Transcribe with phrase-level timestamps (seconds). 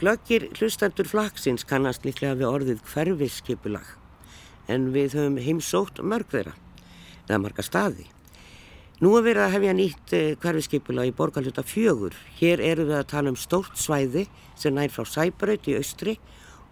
[0.00, 3.84] Glöggir hlustendur flaksins kannast líklega við orðið hverfisskipulag
[4.72, 6.54] en við höfum heimsótt mörg þeirra,
[7.26, 8.06] eða marga staði.
[9.04, 12.16] Nú er verið að hefja nýtt eh, hverfiskipulag í borgarluta fjögur.
[12.40, 14.24] Hér eru við að tala um stórt svæði
[14.56, 16.16] sem nær frá Sæbraut í austri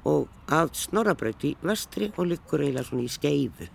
[0.09, 3.69] og að Snorrabraut í vestri og liggur eiginlega svona í skeifu.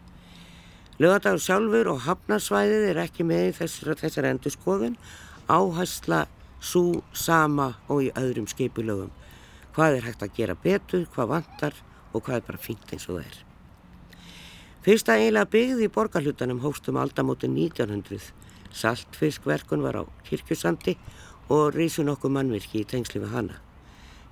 [0.98, 4.98] Lögadagur sjálfur og hafnarsvæðið er ekki með þessar, þessar endurskoðun,
[5.46, 6.26] áhersla
[6.58, 9.14] svo sama og í öðrum skipulögum.
[9.74, 11.82] Hvað er hægt að gera betur, hvað vantar
[12.14, 13.38] og hvað er bara fínt eins og það er.
[14.84, 18.34] Fyrsta eiginlega byggði í borgarhlutanum hóstum aldamótin 1900.
[18.74, 20.98] Saltfiskverkun var á kirkjusandi
[21.54, 23.62] og reysu nokkuð mannvirki í tengsli við hana.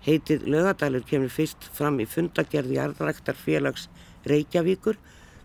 [0.02, 3.88] Heitið lögadalur kemur fyrst fram í fundagerði jarðræktarfélags
[4.26, 4.98] Reykjavíkur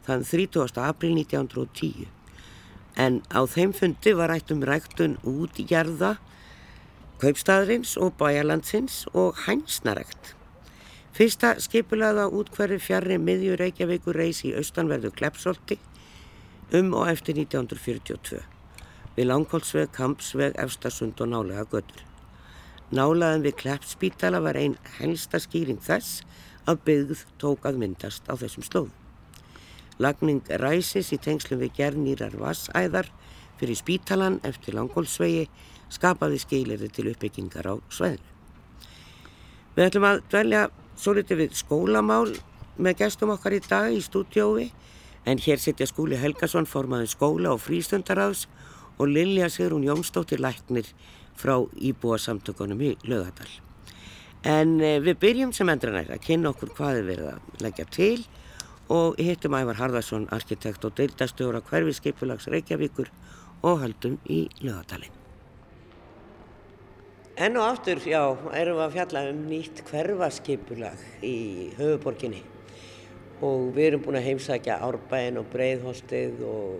[0.06, 0.80] þann 30.
[0.80, 2.06] april 1910.
[2.96, 6.16] En á þeim fundi var rætt um ræktun út í jarða,
[7.20, 10.34] kaupstaðurins og bæjarlandsins og hænsnarækt.
[11.16, 15.78] Fyrsta skipulaða útkverfi fjarrri miðjur Reykjavíkur reys í austanverðu Kleppsolti
[16.76, 18.42] um og eftir 1942.
[19.16, 22.02] Við Langholtsveg, Kampsveg, Efstasund og nálega götur.
[22.92, 26.20] Nálaðan við Kleppspítala var einn helsta skýring þess
[26.68, 28.92] að byggð tók að myndast á þessum slóðum.
[29.96, 33.08] Lagning ræsis í tengslum við gernýrar vassæðar
[33.56, 35.46] fyrir spítalan eftir langólsvegi
[35.92, 38.32] skapaði skeileri til uppbyggingar á sveðinu.
[39.76, 40.62] Við ætlum að dvelja
[40.96, 42.30] svo litið við skólamál
[42.80, 44.70] með gestum okkar í dag í stúdjófi
[45.26, 48.46] en hér setja skúli Helgason formaði skóla og frístundaráðs
[48.96, 50.88] og Lilja Sigrun Jónsdóttir læknir
[51.36, 53.50] frá íbúa samtökunum í Lögadal.
[54.46, 58.26] En eh, við byrjum sem endranæri að kynna okkur hvað er verið að leggja til
[58.92, 63.10] og hittum Ævar Harðarsson, arkitekt og deildastjóra hverfiskipulags Reykjavíkur
[63.66, 65.15] og haldum í lögadalinn.
[67.36, 68.22] Enn og aftur, já,
[68.56, 72.38] erum við að fjalla um nýtt hverfaskipulag í höfuborginni
[73.44, 76.78] og við erum búin að heimsækja Árbæin og Breiðhostið og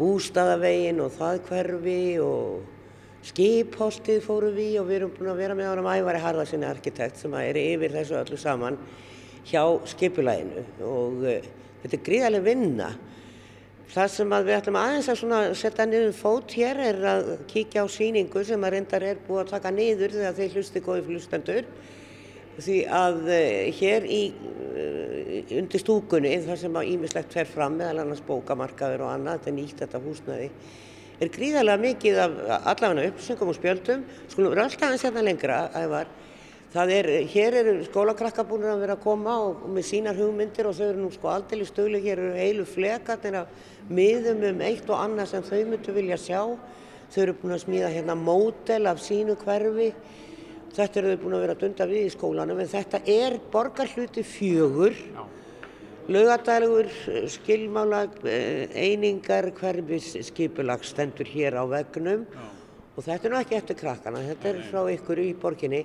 [0.00, 5.70] Bústaðavegin og það hverfi og Skiphostið fórum við og við erum búin að vera með
[5.70, 8.80] ánum Ævari Harðarssoni arkitekt sem er yfir þessu öllu saman
[9.46, 9.62] hjá
[9.94, 11.48] skipulaginu og uh,
[11.84, 12.90] þetta er gríðarlega vinna.
[13.88, 18.42] Það sem við ætlum aðeins að setja niður fót hér er að kíkja á síningu
[18.44, 21.70] sem að reyndar er búið að taka niður þegar þeir hlusti góði flustendur
[22.58, 23.38] því að uh,
[23.78, 29.12] hér í, uh, undir stúkunni þar sem að ímislegt fer fram meðal annars bókamarkaður og
[29.14, 30.50] annað, þetta er nýtt þetta húsnaði
[31.18, 32.36] er gríðarlega mikið af
[32.72, 34.04] allavega uppsöngum og spjöldum.
[34.30, 36.12] Skulum alltaf aðeins hérna lengra að það var
[36.74, 40.76] er, hér eru skólakrakka búin að vera að koma og, og með sínar hugmyndir og
[40.76, 43.46] þau eru nú sko aldrei stölu, hér eru heilu flekarnir að
[43.88, 46.42] miðum um eitt og annað sem þau myndu vilja sjá.
[47.08, 49.94] Þau eru búin að smíða hérna mótel af sínu hverfi,
[50.76, 54.26] þetta eru þau búin að vera að dunda við í skólanum en þetta er borgarhluti
[54.28, 55.00] fjögur,
[56.08, 56.92] laugadælugur,
[57.32, 62.44] skilmála, eh, einingar, hverfis skipulag stendur hér á vegnum Já.
[62.96, 65.84] og þetta er nú ekki eftir krakkana, þetta er frá ykkur í borginni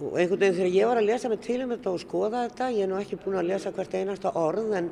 [0.00, 2.70] og einhvern veginn þegar ég var að lesa mig til um þetta og skoða þetta,
[2.74, 4.90] ég er nú ekki búin að lesa hvert einasta orð en,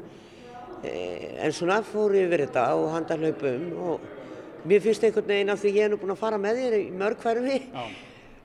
[0.83, 0.95] e,
[1.43, 4.07] en svona fór ég yfir þetta og handa hlaupum og
[4.69, 6.87] mér finnst einhvern veginn af því ég er nú búin að fara með þér í
[7.03, 7.59] mörg hverfi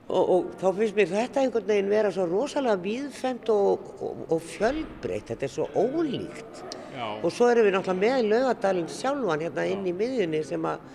[0.08, 4.44] og, og þá finnst mér þetta einhvern veginn vera svo rosalega víðfemt og, og, og
[4.50, 6.64] fjölbreytt, þetta er svo ólíkt.
[6.98, 7.06] Já.
[7.22, 10.86] og svo erum við náttúrulega með lögadalinn sjálfan hérna inn í miðjunni sem að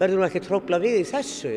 [0.00, 1.52] verður nú ekki trópla við í þessu,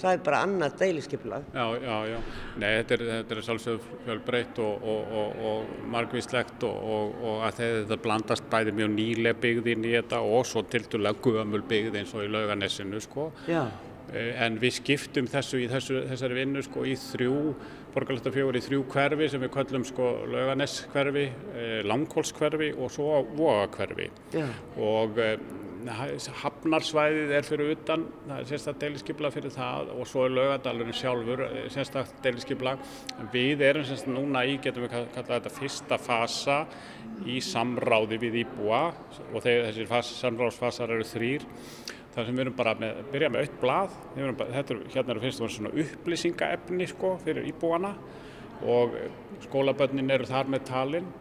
[0.00, 1.48] það er bara annað deiliskyplag.
[1.54, 2.18] Já, já, já,
[2.56, 8.00] nei, þetta er, þetta er sálsögð fjölbreytt og, og, og, og margvíslegt og að þetta
[8.06, 12.32] blandast bæði mjög nýlega byggðin í þetta og svo tildulega guðamul byggð eins og í
[12.32, 13.30] lauganessinu, sko.
[13.50, 13.66] Já.
[14.08, 17.34] Eh, en við skiptum þessu í þessu, þessari vinnu sko í þrjú,
[17.92, 24.08] borgarlættarfjögur í þrjú hverfi sem við kallum sko lauganess-hverfi, eh, langkólskverfi og svo vogakverfi.
[24.32, 24.46] Já.
[24.80, 25.36] Og eh,
[25.86, 31.42] hafnarsvæðið er fyrir utan, það er sérstaklega deiliskypla fyrir það og svo er laugadalurinn sjálfur
[31.46, 32.74] eh, sérstaklega deiliskypla.
[33.32, 36.58] Við erum sérstaklega núna í, getum við kallað þetta, fyrsta fasa
[37.28, 38.82] í samráði við íbúa
[39.32, 41.46] og þessir samráðsfasar eru þrýr.
[42.14, 45.42] Það sem við erum bara að byrja með aukt blað, bara, er, hérna eru fyrst
[45.42, 47.92] og fyrst svona upplýsingaefni sko fyrir íbúana
[48.66, 48.96] og
[49.44, 51.12] skólabönnin eru þar með talinn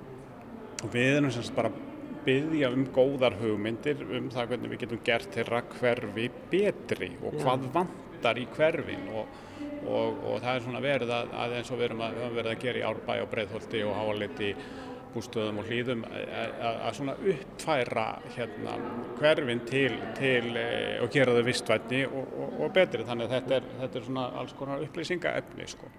[0.81, 1.86] og við erum sérstaklega bara
[2.27, 7.67] byggja um góðar hugmyndir um það hvernig við getum gert þeirra hverfi betri og hvað
[7.75, 9.37] vantar í hverfin og,
[9.87, 12.59] og, og það er svona verið að, að eins og við erum að, að að
[12.65, 14.51] gera í Árbæ og Breitholti og Háaliti
[15.17, 18.05] sumarbústöðum og hlýðum að svona uppfæra
[18.35, 18.77] hérna
[19.17, 23.55] hverfin til, til e, og gera þau vistvætni og, og, og betri þannig að þetta
[23.57, 25.89] er, þetta er svona alls konar upplýsingaefni sko.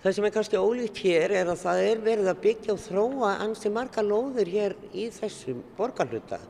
[0.00, 3.32] Það sem er kannski ólíkt hér er að það er verið að byggja og þróa
[3.44, 6.40] ansi marga lóður hér í þessum borgarluta.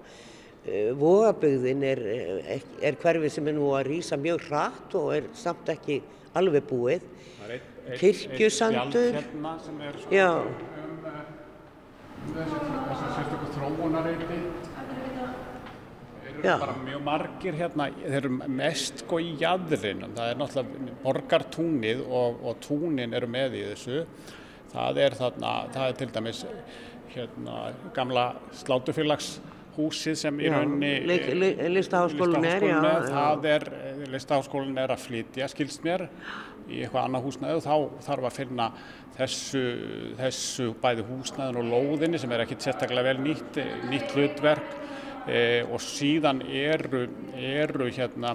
[0.65, 2.05] E, Vogabögðin er,
[2.85, 6.03] er hverfi sem er nú að rýsa mjög hratt og er samt ekki
[6.39, 7.09] alveg búið.
[7.99, 9.17] Kirkjusandur.
[9.17, 9.57] Hérna
[10.15, 10.45] Já.
[12.29, 14.41] Þessi sérstaklega þróunareiti.
[16.31, 18.31] Eru bara mjög margir hérna, þeir eru
[18.61, 20.13] mest sko í jæðrinum.
[20.17, 24.05] Það er náttúrulega borgartúnið og, og túnin eru með í þessu.
[24.71, 26.43] Það er þarna, það er til dæmis
[27.11, 27.57] hérna
[27.97, 28.25] gamla
[28.61, 33.17] slátufélagshúsið sem í Já, rauninni li- li- Listaháskólinn er, já, er, já.
[33.17, 33.67] það er,
[34.15, 36.07] listaháskólinn er að flytja, skilst mér,
[36.71, 38.69] í eitthvað annað húsnæði og þá þarf að finna
[39.19, 39.65] þessu,
[40.21, 44.77] þessu bæði húsnæðin og lóðinni sem er ekkit sérstaklega vel nýtt, nýtt hlutverk.
[45.29, 47.05] E, og síðan eru,
[47.37, 48.33] eru hérna,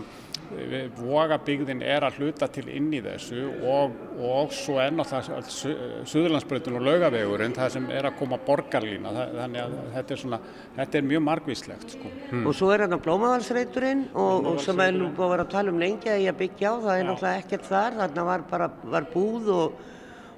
[0.97, 5.75] vogabygðin er að hluta til inn í þessu og, og svo er náttúrulega Su-
[6.11, 10.39] Suðurlandsbreytin og laugavegurinn það sem er að koma borgarlína, þannig að þetta er, svona,
[10.77, 12.13] þetta er mjög margvíslegt sko.
[12.43, 15.73] Og svo er hérna blómavalsreiturinn og, og sem er nú búið að vera að tala
[15.75, 19.07] um lengi að ég byggja á, það er náttúrulega ekkert þar, þarna var bara var
[19.13, 19.79] búð og,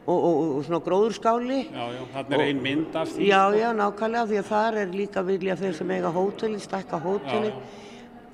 [0.08, 1.60] og, og, og svona gróðurskáli.
[1.74, 3.28] Já, já, þarna er ein mynd af því.
[3.28, 7.52] Já, já, nákvæmlega, því að þar er líka vilja þeir sem eiga hóteli, stakka hóteli,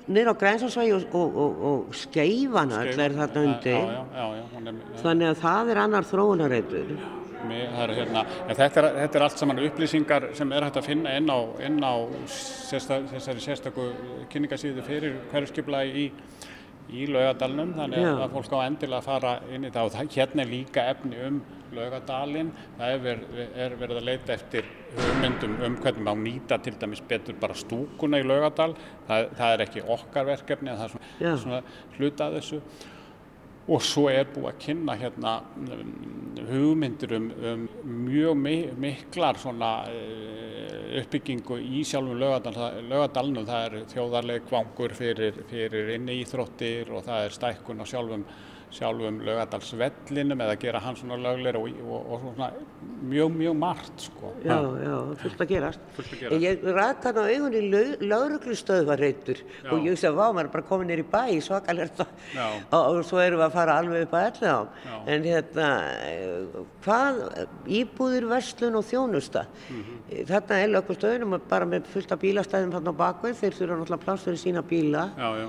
[0.06, 3.76] niður á Grænsansvægi og, og, og, og skeifana öll er þarna undir.
[3.78, 4.72] Já, já, já,
[5.02, 6.96] Þannig að það er annar þróunareitur.
[7.44, 11.76] Hérna, þetta, þetta er allt saman upplýsingar sem er hægt að finna inn á, inn
[11.84, 11.92] á
[12.32, 13.90] sérsta, sérstakku
[14.32, 16.08] kynningasíðu fyrir hverju skipulagi í,
[16.92, 18.10] í laugadalnum þannig Já.
[18.24, 19.86] að fólk á endilega að fara inn í það.
[19.86, 21.38] Og það, hérna er líka efni um
[21.74, 23.22] laugadalinn, það er, ver,
[23.64, 28.20] er verið að leita eftir hugmyndum um hvernig má nýta til dæmis betur bara stúkuna
[28.22, 28.74] í laugadal,
[29.08, 31.62] það, það er ekki okkar verkefni það er svona, svona
[31.96, 32.60] hluta þessu
[33.64, 35.92] og svo er búið að kynna hérna um,
[36.50, 37.62] hugmyndir um, um
[38.04, 42.58] mjög mi miklar svona uh, uppbyggingu í sjálfum laugadal,
[42.90, 48.26] laugadalnum það er þjóðarleg kvangur fyrir, fyrir inni íþróttir og það er stækkun á sjálfum
[48.74, 52.50] sjálfum laugadalsvellinum eða gera hann svona lögleira og, og, og svona
[53.04, 54.32] mjög, mjög margt sko.
[54.44, 55.86] Já, já, fullt að gerast.
[55.96, 56.44] Fullt að gerast.
[56.44, 57.62] Ég ræk hann á augunni
[58.02, 62.46] lauruglustöðvarreitur og ég hugsa, vá, maður er bara komin í bæ, svakalegt og, Já.
[62.76, 64.60] og, og svo erum við að fara alveg upp að ella á.
[65.14, 65.68] En hérna,
[66.84, 67.20] hvað,
[67.80, 69.46] íbúðir, verslun og þjónusta.
[69.70, 70.00] Mhm.
[70.30, 74.26] Þarna er lögustöðunum bara með fullt af bílastæðum þarna á bakveg, þeir þurfa náttúrulega pláss
[74.26, 75.10] fyrir sína bíla.
[75.18, 75.48] Já, já.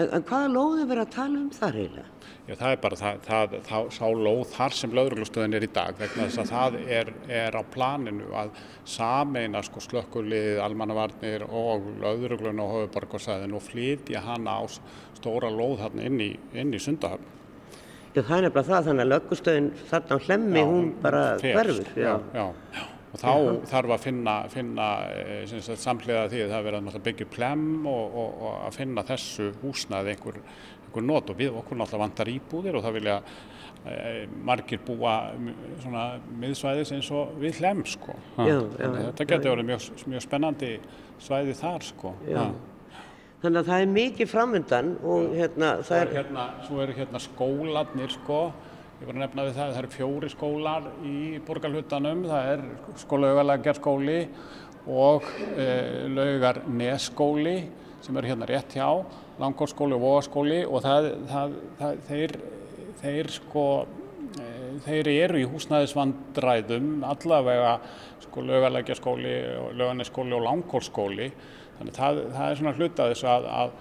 [0.00, 2.10] En, hvaða lóði verið að tala um þar eiginlega?
[2.42, 5.98] Já, það er bara það, það, það, sá lóð þar sem lögreglustöðin er í dag
[6.00, 7.10] vegna þess að það er,
[7.42, 8.54] er á planinu að
[8.88, 14.62] sameina sko slökkulið, almannavarnir og lögreglun og höfuborgarsæðin og flytja hana á
[15.20, 17.28] stóra lóð þarna inn í, inn í Sundahöfn.
[18.12, 21.94] Já, það er nefnilega það, þannig að lögustöðin þarna á hlemmi, hún bara fer, hverfur.
[22.00, 22.82] Já, já.
[23.12, 23.32] Og þá
[23.68, 27.66] þarf að finna, finna eh, sagt, samhliða því að það er verið að byggja plem
[27.84, 30.38] og, og, og að finna þessu húsnaði einhver,
[30.86, 33.18] einhver not og við okkur náttúrulega vantar íbúðir og það vilja
[33.84, 33.98] e,
[34.48, 35.14] margir búa
[35.82, 36.06] svona
[36.40, 38.16] miðsvæðis eins og við hlem sko.
[38.38, 39.06] Já, já, já.
[39.10, 40.74] Þetta getur verið mjög, mjög spennandi
[41.20, 42.16] svæði þar sko.
[42.30, 42.44] Já.
[43.42, 46.92] Þannig að það er mikið framundan og hérna, Svo það er er, hérna, svo eru
[46.94, 48.42] hérna skólarnir sko,
[49.02, 52.60] ég var að nefna við það, það eru fjóri skólar í borgarhlutanum, það er
[53.24, 54.18] laugalækjarskóli
[54.94, 55.26] og
[55.58, 55.64] e,
[56.14, 57.56] laugar nesskóli
[58.02, 58.86] sem eru hérna rétt hjá,
[59.42, 62.36] langkórskóli og vogaskóli og það, það, það, þeir,
[63.02, 63.66] þeir sko,
[64.38, 64.48] e,
[64.86, 67.76] þeir eru í húsnæðisvandræðum allavega
[68.32, 69.34] laugalækjarskóli,
[69.82, 71.32] laugarnesskóli og langkórskóli,
[71.80, 73.74] þannig að það, er svona hluta þessu að, að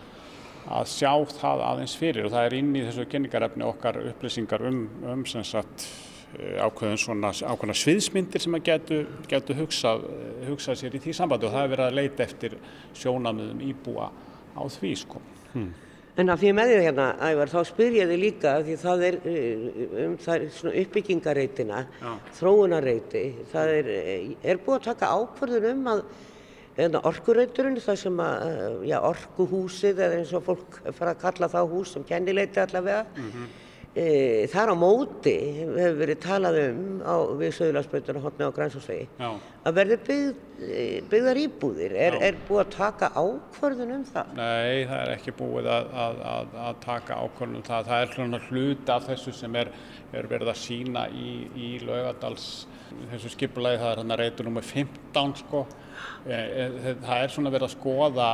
[0.70, 4.82] að sjá það aðeins fyrir og það er inn í þessu kynningarefni okkar upplýsingar um,
[5.10, 5.86] um sem sagt
[6.38, 9.00] eh, ákveðin svona ákveðna sviðsmyndir sem að getu,
[9.32, 10.06] getu hugsað,
[10.50, 12.58] hugsað sér í því sambandi og það er verið að leita eftir
[13.02, 14.12] sjónamiðum íbúa
[14.54, 15.24] á því sko.
[16.22, 19.06] en að því ég með þér hérna, Ævar, þá spyr ég þig líka því það
[19.08, 19.70] er uh,
[20.06, 22.12] um það er svona uppbyggingareitina, Já.
[22.38, 26.04] þróunareiti, það er, eh, er búið að taka ákvörðun um að
[26.78, 31.52] hérna, orkureiturinn, það sem að, uh, já, orkuhúsið eða eins og fólk fara að kalla
[31.52, 33.06] það hús sem kennileiti allavega,
[33.92, 39.74] E, þar á móti hefur verið talað um á, við Söðurlandsbreytuna hotna á Grænsósvegi að
[39.76, 41.96] verði byggð, e, byggðar íbúðir.
[42.00, 44.32] Er, er búið að taka ákvörðun um það?
[44.38, 47.92] Nei, það er ekki búið að, að, að, að taka ákvörðun um það.
[47.92, 49.74] Það er svona hluti af þessu sem er,
[50.16, 52.48] er verið að sína í, í laugadals
[53.12, 53.84] þessu skipulagi.
[53.84, 55.66] Það er hann að reytur nummið 15 sko.
[56.22, 58.32] E, e, það er svona verið að skoða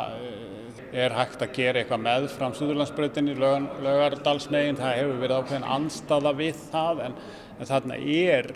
[0.95, 6.61] er hægt að gera eitthvað með fram Suðurlandsbreytinni, Laugardalsmegin, það hefur verið ákveðin anstaða við
[6.71, 7.17] það en,
[7.57, 8.49] en þarna er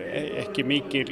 [0.43, 1.03] ekki mikil,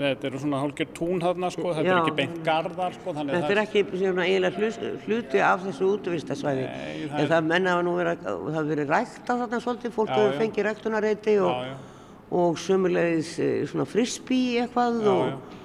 [0.00, 3.14] þetta eru svona hálfgerð tún þarna sko, þetta er ekki beint gardar sko.
[3.18, 4.72] Þetta er ekki svona eiginlega
[5.04, 9.22] hluti af þessu útvistasvæði, en það, það menna að nú vera, það hefur verið rækt
[9.28, 11.70] á þarna svolítið, fólk hefur fengið ræktunareiti og,
[12.38, 15.57] og sömulegis eh, svona frisbee eitthvað já, og já.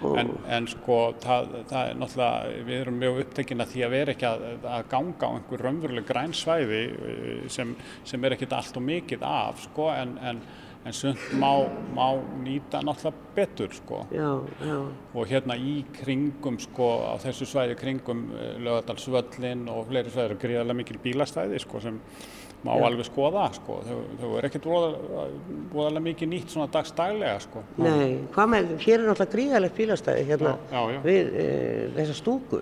[0.00, 4.14] En, en sko það, það er náttúrulega, við erum mjög upptekinn að því að vera
[4.14, 7.74] ekki að, að ganga á einhver raunveruleg grænsvæði eh, sem,
[8.08, 10.42] sem er ekkit allt og mikið af sko en, en,
[10.88, 11.50] en sund má,
[11.96, 12.06] má
[12.40, 14.02] nýta náttúrulega betur sko.
[14.14, 14.30] Já,
[14.64, 14.78] já.
[15.12, 20.40] Og hérna í kringum sko á þessu svæði kringum eh, Laugadalsvöllin og fleiri svæði eru
[20.46, 22.00] gríðarlega mikil bílastæði sko sem
[22.66, 22.84] má já.
[22.88, 27.64] alveg skoða sko, þau, þau er ekkert voðalega mikið nýtt svona dagstælega sko.
[27.80, 31.48] Nei, hvað með, hér er náttúrulega gríðalegt bílastæði hérna já, já, við e,
[31.96, 32.60] þessa stúku.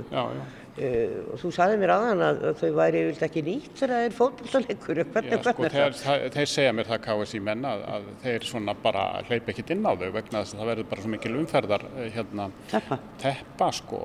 [0.78, 0.88] E,
[1.32, 5.00] og þú sagði mér aðan að, þau væri vilt ekki nýtt þegar það er fótballleikur
[5.42, 9.74] sko, þeir, þeir segja mér það KSI menna að, að þeir svona bara hleyp ekkert
[9.74, 13.00] inn á þau vegna þess að það verður bara svo mikil umferðar eh, hérna, teppa,
[13.24, 14.02] teppa sko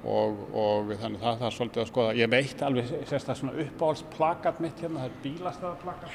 [0.00, 4.78] Og, og þannig það er svolítið að skoða ég veit alveg sérstaklega svona uppáhaldsplakat mitt
[4.80, 6.14] hérna, það er bílastæðarplakat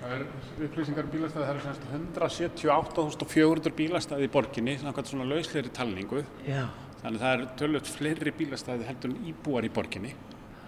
[0.00, 0.22] það er
[0.68, 6.68] upplýsingar um bílastæði það eru 178.400 bílastæði í borginni svona lausleiri talningu Já.
[7.00, 10.14] þannig það er tölvöld fleiri bílastæði heldur en íbúar í borginni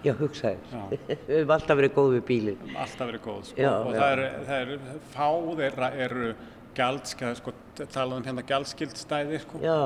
[0.03, 0.89] Já, hugsaður.
[1.07, 2.71] Við hefum alltaf verið góð við bílinn.
[2.75, 3.61] Alltaf verið góð, sko.
[3.63, 3.99] Já, og já.
[4.01, 4.25] það eru,
[4.57, 5.29] eru, fá
[5.61, 6.31] þeirra eru
[6.75, 7.53] gjaldskæð, sko,
[7.85, 9.61] talaðum hérna gjaldskildstæði, sko.
[9.63, 9.77] Já.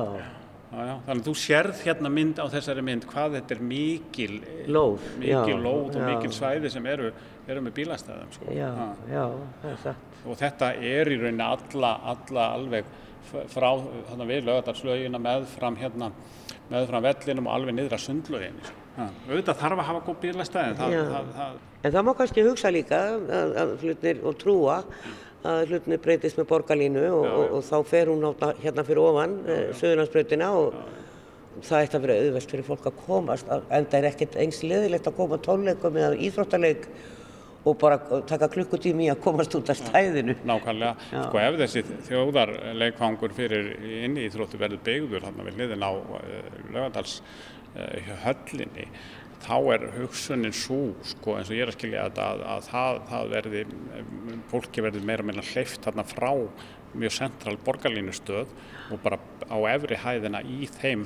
[0.77, 0.93] Já, já.
[1.07, 4.33] Þannig að þú sérð hérna mynd á þessari mynd hvað þetta er mikil
[4.69, 7.09] lóð, mikil já, lóð og mikil svæði sem eru,
[7.49, 8.53] eru með bílastæðum sko.
[8.53, 8.69] Já,
[9.09, 9.23] já,
[9.63, 10.17] það er satt.
[10.27, 12.91] Og þetta er í rauninni alla, alla alveg
[13.27, 13.69] frá
[14.11, 16.11] þannig við lögadalslögina með fram hérna
[16.71, 18.83] með fram vellinum og alveg niður að sundlögin sko.
[19.27, 21.61] auðvitað þarf að hafa góð bílastæði það, það, það...
[21.81, 24.77] En það má kannski hugsa líka að, að flutnir og trúa
[25.47, 28.25] að hlutinni breytist með borgarlínu og, og, og þá fer hún
[28.63, 30.79] hérna fyrir ofan eh, Suðurlandsbreytina og
[31.65, 35.07] það ætti að vera auðvelt fyrir fólk að komast en það er ekkert eins leðilegt
[35.09, 36.89] að koma tónleikum eða íþróttaleik
[37.67, 37.97] og bara
[38.29, 40.37] taka klukkutími að komast út af stæðinu.
[40.47, 41.21] Nákvæmlega, já.
[41.25, 43.71] sko ef þessi þjóðarleikfangur fyrir
[44.05, 47.17] inn í Íþróttu verður byggður hann við hliðin á uh, eh, lögadals
[47.75, 47.97] uh,
[49.47, 53.01] þá er hugsunin svo sko, eins og ég er að skilja þetta að, að það,
[53.11, 53.65] það verði,
[54.51, 56.31] fólki verði meira meina hleyft þarna frá
[56.97, 58.55] mjög central borgarlínustöð
[58.91, 61.05] og bara á efri hæðina í þeim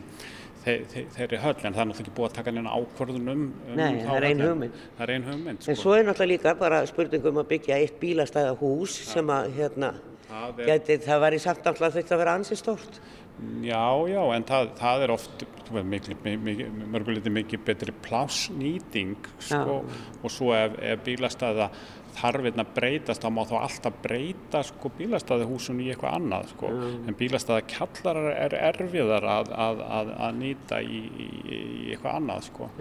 [0.61, 3.77] þe þe þeirri höll en það er náttúrulega ekki búið að taka neina ákvörðunum um
[3.77, 5.71] Nei, það er einn hugmynd Það er einn hugmynd sko.
[5.73, 9.07] En svo er náttúrulega líka bara spurningum að byggja eitt bílastæða hús ja.
[9.15, 9.91] sem að hérna,
[10.27, 10.69] það, er...
[10.69, 13.01] geti, það væri sagt náttúrulega þetta að vera ansið stórt
[13.41, 19.79] Já, já, en það, það er oft mörguleiti mikið betri plásnýting sko,
[20.21, 21.71] og svo ef, ef bílastæða
[22.17, 26.71] þarfinn að breytast, þá má þá alltaf breyta sko, bílastæðahúsun í eitthvað annað sko.
[26.75, 26.97] mm.
[27.07, 31.61] en bílastæða kjallar er erfiðar að, að, að, að nýta í, í,
[31.93, 32.71] eitthvað annað sko.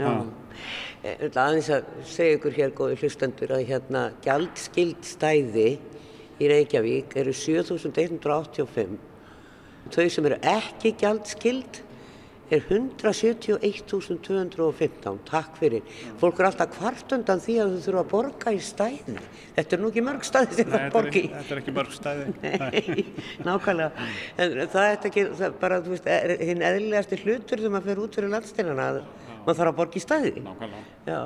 [1.30, 5.70] Aðeins að segja ykkur hér góði hlustendur að hérna gjaldskild stæði
[6.40, 9.09] í Reykjavík eru 7185
[9.90, 11.72] Þau sem eru ekki gjaldskild
[12.50, 15.20] er 171.215.
[15.28, 15.82] Takk fyrir.
[16.20, 19.14] Fólk er alltaf hvart undan því að þau þurfa að borga í stæði.
[19.56, 21.22] Þetta er nú ekki mörg stæði sem það borgi.
[21.22, 22.24] Nei, þetta er ekki mörg stæði.
[22.42, 23.04] Nei,
[23.46, 23.90] nákvæmlega.
[24.34, 26.06] En það er ekki, það er bara, þú veist,
[26.50, 28.96] hinn eðlilegasti hlutur þegar maður fyrir út fyrir landsteinana að
[29.46, 30.32] maður þarf að borga í stæði.
[30.48, 30.84] Nákvæmlega.
[31.06, 31.22] Já.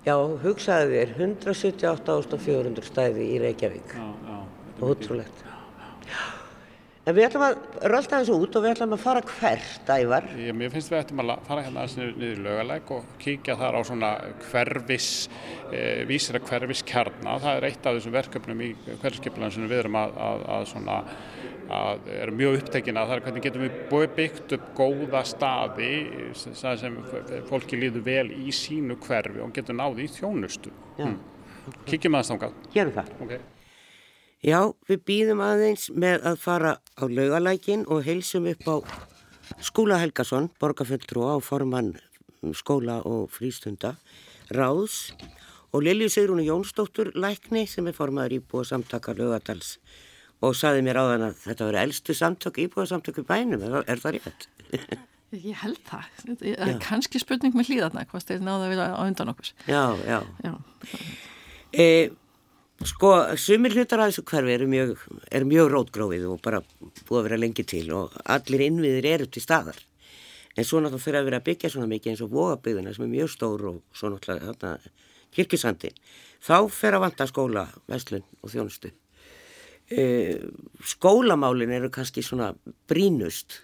[0.00, 3.88] Já, hugsaði þér, 178.400 stæði í Reykjavík.
[3.96, 3.98] Já,
[4.28, 4.36] já.
[4.80, 5.38] Ótrúlegt.
[6.08, 6.39] Já.
[7.10, 7.56] En við ætlum að
[7.90, 10.26] rölda þessu út og við ætlum að fara hvert, Ævar?
[10.38, 13.78] Ég, mér finnst við ætlum að fara hérna niður, niður í lögalæk og kíkja þar
[13.78, 14.10] á svona
[14.44, 15.08] hverfis,
[15.72, 17.42] eh, vísira hverfis kjarnar.
[17.42, 21.02] Það er eitt af þessum verkefnum í hverfiskipulegum sem við erum að, að, að svona,
[21.80, 23.06] að erum mjög upptekina.
[23.10, 25.92] Það er hvernig getum við byggt upp góða staði
[26.38, 27.04] sem
[27.50, 30.70] fólki líður vel í sínu hverfi og getur náði í þjónustu.
[31.00, 31.18] Hm.
[31.90, 32.60] Kíkjum aðeins ángað.
[32.70, 33.16] Gerum það.
[33.26, 33.48] Okay.
[34.40, 38.76] Já, við býðum aðeins með að fara á laugalækin og heilsum upp á
[39.60, 41.98] Skúla Helgason, borgarfjöldrúa á formann
[42.56, 43.98] skóla og frístunda,
[44.48, 45.10] ráðs
[45.74, 49.74] og Lilju Sigrúni Jónsdóttur lækni sem er formaður íbúa samtaka lögadals
[50.40, 53.82] og saði mér á þann að þetta veri eldstu samtök íbúa samtök í bænum, er,
[53.84, 54.48] er það rétt?
[55.30, 56.08] Ég held það.
[56.24, 59.52] Það er kannski spurning með hlýðarna, hvað þeir náða að vera á undan okkur.
[59.68, 60.16] Já, já.
[60.42, 60.54] já.
[61.70, 61.84] E,
[62.86, 66.62] sko, sumir hlutar að þessu hverfi eru mjög, er mjög rótgrófið og bara
[67.08, 69.78] búið að vera lengi til og allir innviðir eru til staðar.
[70.56, 73.12] En svo náttúrulega fyrir að vera að byggja svona mikið eins og vogabygðuna sem er
[73.14, 74.92] mjög stór og svo náttúrulega þarna
[75.36, 75.92] kirkisandi.
[76.42, 78.90] Þá fer að vanta skóla, veslun og þjónustu.
[79.90, 80.02] E,
[80.86, 82.52] skólamálin eru kannski svona
[82.90, 83.60] brínust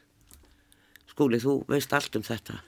[1.17, 2.59] Skúli, þú veist allt um þetta.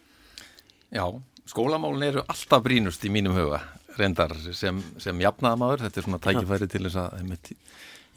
[0.88, 1.04] Já,
[1.44, 3.58] skólamálun eru alltaf brínust í mínum huga,
[3.98, 7.50] reyndar sem, sem jafnaðamadur, þetta er svona tækifæri til þess að einmitt,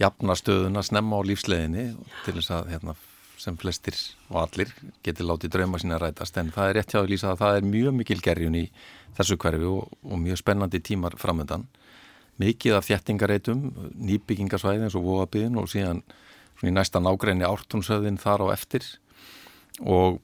[0.02, 1.86] jafna stöðuna, snemma á lífsleginni
[2.26, 2.96] til þess að hérna,
[3.42, 3.98] sem flestir
[4.30, 4.72] og allir
[5.06, 6.38] geti látið drauma sína rætast.
[6.38, 8.66] En það er rétt hjá að lýsa að það er mjög mikil gerjun í
[9.18, 11.66] þessu hverfi og, og mjög spennandi tímar framöndan.
[12.42, 13.64] Mikið af þjættingareitum,
[13.98, 16.04] nýbyggingarsvæði eins og vogabiðin og síðan
[16.62, 18.86] í næsta nágræni ártúnsöðin þar á eftir.
[19.82, 20.22] Og,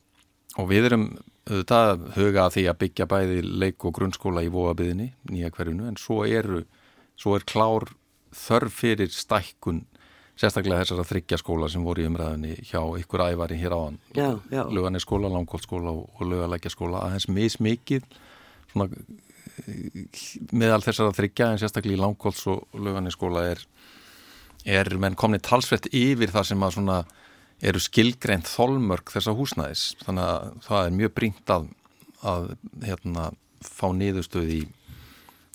[0.57, 1.09] og við erum
[1.47, 5.99] auðvitað huga að því að byggja bæði leik og grunnskóla í vofabiðinni, nýja hverjunu, en
[5.99, 6.63] svo, eru,
[7.19, 7.87] svo er klár
[8.35, 9.85] þörf fyrir stækkun
[10.37, 13.99] sérstaklega þessar að þryggja skóla sem voru í umræðinni hjá ykkur ævari hér áðan.
[14.75, 18.05] Lögan er skóla, langkóltskóla og lögalækja skóla aðeins mismikið
[18.71, 18.91] svona,
[20.53, 23.63] meðal þessar að þryggja en sérstaklega í langkólts og lögan er skóla er,
[24.65, 26.99] er menn komni talsvett yfir það sem að svona
[27.65, 29.83] eru skilgreint þolmörk þessa húsnæðis.
[30.05, 31.69] Þannig að það er mjög brínt að,
[32.21, 32.49] að
[32.85, 33.29] hérna,
[33.65, 34.61] fá niðurstöð í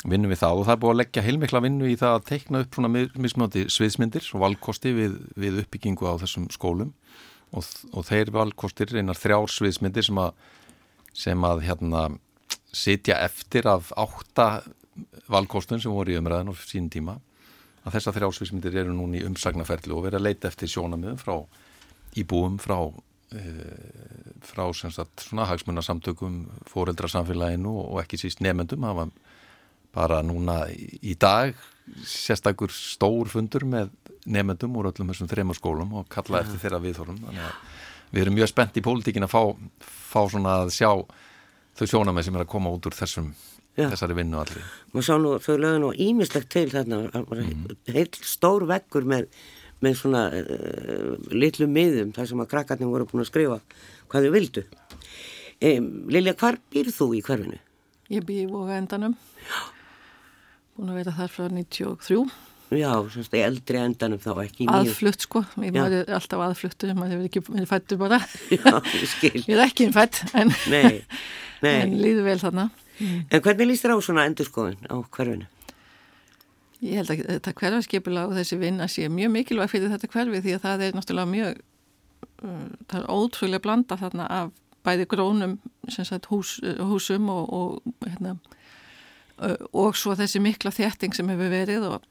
[0.08, 0.58] vinnu við það.
[0.58, 2.90] Og það er búið að leggja heilmikla vinnu í það að teikna upp svona
[3.22, 6.92] mismjóti sviðsmyndir og valkosti við, við uppbyggingu á þessum skólum.
[7.52, 10.32] Og, og þeir valkostir einar þrjár sviðsmyndir sem að,
[11.14, 12.06] sem að hérna,
[12.72, 14.64] sitja eftir af átta
[15.30, 17.18] valkostun sem voru í umræðin á sín tíma.
[17.84, 21.36] Að þessar þrjár sviðsmyndir eru núni í umsagnaferðlu og verið að leita eftir sjónamiðum frá
[22.18, 22.94] íbúum frá uh,
[24.42, 29.08] frá sagt, svona hagsmunarsamtökum fóreldrasamfélaginu og ekki síst nefendum hafa
[29.92, 31.54] bara núna í dag
[32.06, 33.92] sérstakur stór fundur með
[34.26, 36.46] nefendum úr öllum þessum þreymur skólum og kalla ja.
[36.46, 37.56] eftir þeirra viðþórum þannig að
[38.12, 39.42] við erum mjög spennt í pólitíkin að fá,
[40.12, 40.90] fá svona að sjá
[41.78, 43.32] þau sjónamenn sem er að koma út úr þessum
[43.78, 43.88] ja.
[43.88, 44.64] þessari vinnu allir.
[44.92, 47.66] Má sá nú, þau lögðu nú ímislegt til þarna, mm.
[47.94, 49.28] heilt stór vekkur með
[49.82, 53.58] með svona uh, litlu miðum þar sem að krakkarnir voru búin að skrifa
[54.12, 54.64] hvað þau vildu.
[55.62, 57.60] Um, Lilja, hvar býr þú í hverfinu?
[58.12, 59.14] Ég býr í Voga endanum.
[60.76, 62.24] Búin að vera þar frá 93.
[62.72, 64.66] Já, semst að eldri endanum þá ekki.
[64.72, 68.18] Aðflutt sko, ég var alltaf aðfluttur, maður hefur ekki verið fættur bara.
[68.48, 69.34] Já, ég skil.
[69.42, 70.52] Ég er ekki einn fætt, en,
[71.72, 72.70] en líður vel þarna.
[73.02, 75.51] En hvernig líst þér á svona endurskoðun á hverfinu?
[76.82, 80.56] Ég held að þetta hverfarskipula og þessi vinna sé mjög mikilvæg fyrir þetta hverfi því
[80.56, 81.60] að það er náttúrulega mjög,
[82.42, 84.50] uh, það er ótrúlega blanda þarna af
[84.82, 88.36] bæði grónum sagt, hús, húsum og, og, hérna,
[89.72, 92.08] og svo þessi mikla þétting sem hefur verið og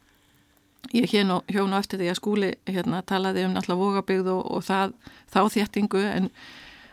[0.95, 4.95] ég hjónu eftir því að skúli hérna, talaði um náttúrulega vogabygð og, og það,
[5.31, 6.31] þá þéttingu en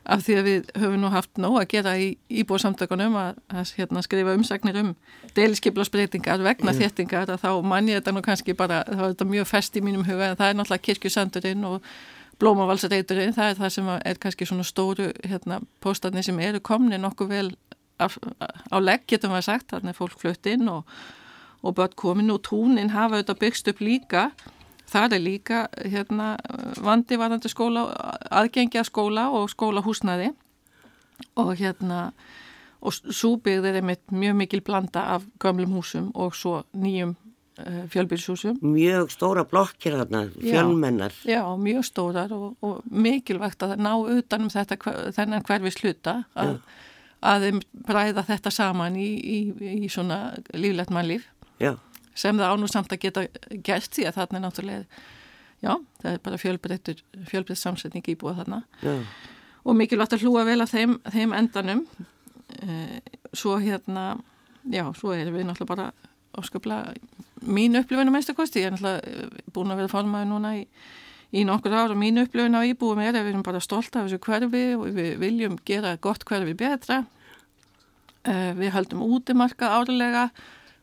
[0.08, 2.06] af því að við höfum nú haft nóg að gera í
[2.40, 4.92] íbúrsamtökunum að, að hérna, skrifa umsagnir um
[5.36, 6.78] deliskiplasbreytingar vegna mm.
[6.80, 9.84] þéttingar að þá mann ég þetta nú kannski bara, þá er þetta mjög fest í
[9.84, 11.92] mínum huga en það er náttúrulega kirkjusandurinn og
[12.40, 17.32] blómavalsreiturinn, það er það sem er kannski svona stóru hérna, póstatni sem eru komni nokkuð
[17.34, 17.48] vel
[18.00, 18.16] af,
[18.72, 20.86] á legg, getum við sagt, þannig að fólk flutt inn og,
[21.60, 24.30] og börn komin og túnin hafa auðvitað byggst upp líka
[24.88, 26.32] Það er líka hérna,
[26.80, 27.84] vandi varandi skóla,
[28.32, 30.32] aðgengja skóla og skólahúsnaði
[31.36, 32.08] og hérna
[32.78, 37.16] og súbyggð er einmitt mjög mikil blanda af gamlum húsum og svo nýjum
[37.58, 38.60] eh, fjölbyrjshúsum.
[38.62, 41.16] Mjög stóra blokkir þarna, fjölmennar.
[41.24, 44.78] Já, já, mjög stórar og, og mikilvægt að ná utanum þetta,
[45.16, 46.60] þennan hverfi sluta að,
[47.20, 49.38] að þeim bræða þetta saman í, í,
[49.82, 51.26] í svona líflegt mannlíf.
[51.58, 51.74] Já
[52.18, 53.24] sem það ánú samt að geta
[53.66, 55.02] gert því að þarna er náttúrulega,
[55.62, 56.92] já, það er bara fjölbreytt
[57.30, 58.62] fjölbreytt samsetning íbúið þarna.
[58.82, 58.94] Já.
[59.68, 61.82] og mikilvægt að hlúa vel af þeim, þeim endanum.
[62.48, 63.00] E,
[63.36, 64.14] svo hérna,
[64.64, 65.90] já, svo erum við náttúrulega bara
[66.38, 66.94] áskaplega
[67.44, 70.64] mín upplifunum einstakosti, ég er náttúrulega eh, búin að vera fórmaður núna í
[71.34, 74.06] í nokkur ára og mínu upplifun á íbúum er að við erum bara stolt af
[74.06, 77.02] þessu hverfi og við viljum gera gott hverfi betra.
[78.28, 80.28] Uh, við höldum útimarka árilega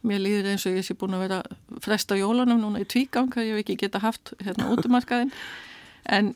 [0.07, 1.41] mér líður eins og ég sé búin að vera
[1.83, 5.33] fresta jólunum núna í tvígang að ég hef ekki geta haft hérna útumarkaðin
[6.05, 6.33] en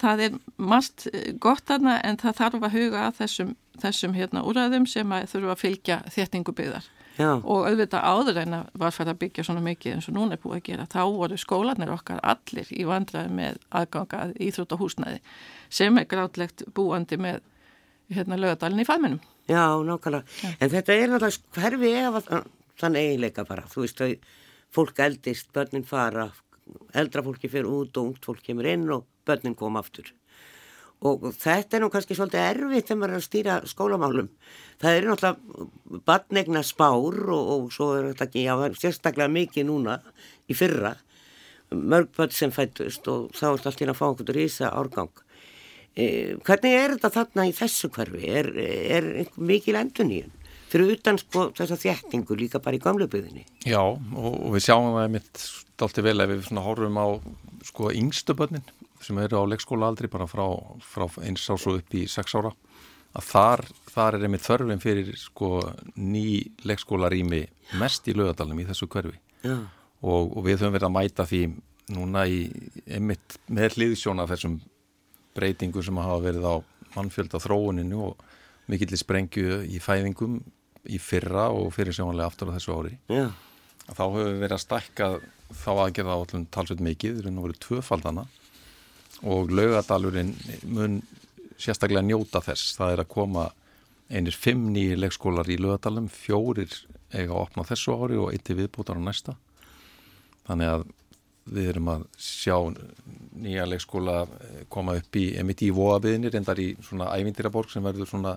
[0.00, 1.08] það er margt
[1.42, 5.54] gott þarna en það þarf að huga að þessum, þessum hérna úræðum sem að þurfa
[5.54, 6.88] að fylgja þéttingu byggðar
[7.20, 7.30] Já.
[7.36, 10.42] og auðvitað áður en að var fært að byggja svona mikið eins og núna er
[10.42, 15.18] búið að gera þá voru skólanir okkar allir í vandraði með aðgangað íþróttahúsnaði
[15.80, 17.42] sem er grátlegt búandi með
[18.14, 20.24] hérna lögadalinn í faðmennum Já, nákvæmlega.
[20.60, 22.44] En þetta er náttúrulega hverfi ef að
[22.80, 23.66] þann eiginleika bara.
[23.70, 24.16] Þú veist að
[24.74, 26.30] fólk eldist, börnin fara,
[26.94, 30.12] eldra fólki fyrir út og ungt fólk kemur inn og börnin kom aftur.
[31.00, 34.26] Og þetta er nú kannski svolítið erfitt þegar maður er að stýra skólamálum.
[34.82, 39.96] Það eru náttúrulega badnegna spár og, og svo er þetta ekki, já, sérstaklega mikið núna
[40.44, 40.92] í fyrra.
[41.72, 45.24] Mörg börn sem fættust og þá er þetta alltaf að fá einhvern rísa árgang.
[45.96, 48.28] Eh, hvernig er þetta þarna í þessu hverfi?
[48.28, 50.36] Er, er einhver mikil enduníun?
[50.70, 53.42] Fyrir utan sko þessa þjættingu líka bara í gamlebyðinni.
[53.66, 57.06] Já, og, og við sjáum það mitt stolti vel ef við svona horfum á
[57.66, 58.66] sko yngstu börnin
[59.00, 60.44] sem eru á leikskóla aldrei bara frá,
[60.84, 62.52] frá eins ás og upp í sex ára
[63.16, 65.58] að þar, þar er einmitt þörfin fyrir sko
[65.96, 67.40] ný leikskólarými
[67.80, 69.16] mest í lögadalum í þessu hverfi
[69.48, 71.42] og, og við höfum verið að mæta því
[71.96, 72.44] núna í
[72.86, 74.60] einmitt með hliðsjóna þessum
[75.34, 76.54] breytingu sem hafa verið á
[76.94, 78.24] mannfjölda þróuninu og
[78.70, 80.38] mikillir sprengju í fæðingum
[80.88, 83.28] í fyrra og fyrir sjónlega aftur á þessu ári Já,
[83.90, 85.08] þá höfum við verið að stækka
[85.50, 88.26] þá aðgerða á allum talsveit mikið, það er nú verið tvöfaldana
[89.30, 90.30] og laugadalurinn
[90.70, 91.00] mun
[91.60, 92.76] sérstaklega njóta þess.
[92.78, 93.48] Það er að koma
[94.10, 96.72] einir fimm nýjir leikskólar í laugadalum, fjórir
[97.10, 99.36] eiga að opna þessu ári og eitt er viðbútar á næsta.
[100.48, 100.88] Þannig að
[101.50, 102.56] við erum að sjá
[103.40, 104.16] nýja leikskóla
[104.72, 108.36] koma upp í, voðabiðinir, endar í svona ævindiraborg sem verður svona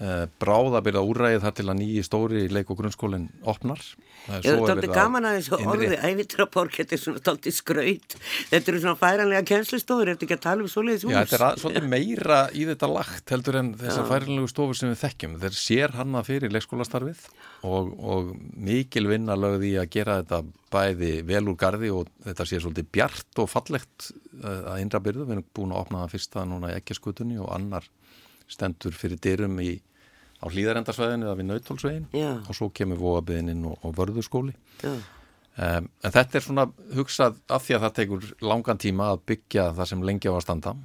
[0.00, 3.82] uh, bráðabirða úræðið þar til að nýji stóri leik- og grunnskólinn opnar.
[4.28, 8.16] Ég er tóltið gaman að þessu orði ævitraborg, þetta er svona tóltið skraut.
[8.50, 11.48] Þetta eru svona færanlega kjenslistofur þetta er ekki að tala um svoleiðis hús Já, þetta
[11.48, 15.38] er svolítið meira í þetta lagt heldur en þessar færanlegu stofur sem við þekkjum.
[15.44, 17.24] Þeir sér hanna fyrir leikskólastarfið
[17.68, 22.46] og, og mikil vinna lögði í að gera þetta bæði vel úr gardi og þetta
[22.46, 24.10] sé svolítið bjart og fallegt
[24.42, 27.48] uh, að innra byrðu, við erum búin að opna það fyrsta núna í ekkjaskutunni og
[27.56, 27.88] annar
[28.48, 29.78] stendur fyrir dyrum í
[30.38, 32.30] á hlýðarendarsvæðinu eða við nautólsvegin Já.
[32.38, 35.00] og svo kemur vogabiðinin og, og vörðurskóli um,
[35.58, 39.90] en þetta er svona hugsað af því að það tekur langan tíma að byggja það
[39.92, 40.76] sem lengi á að standa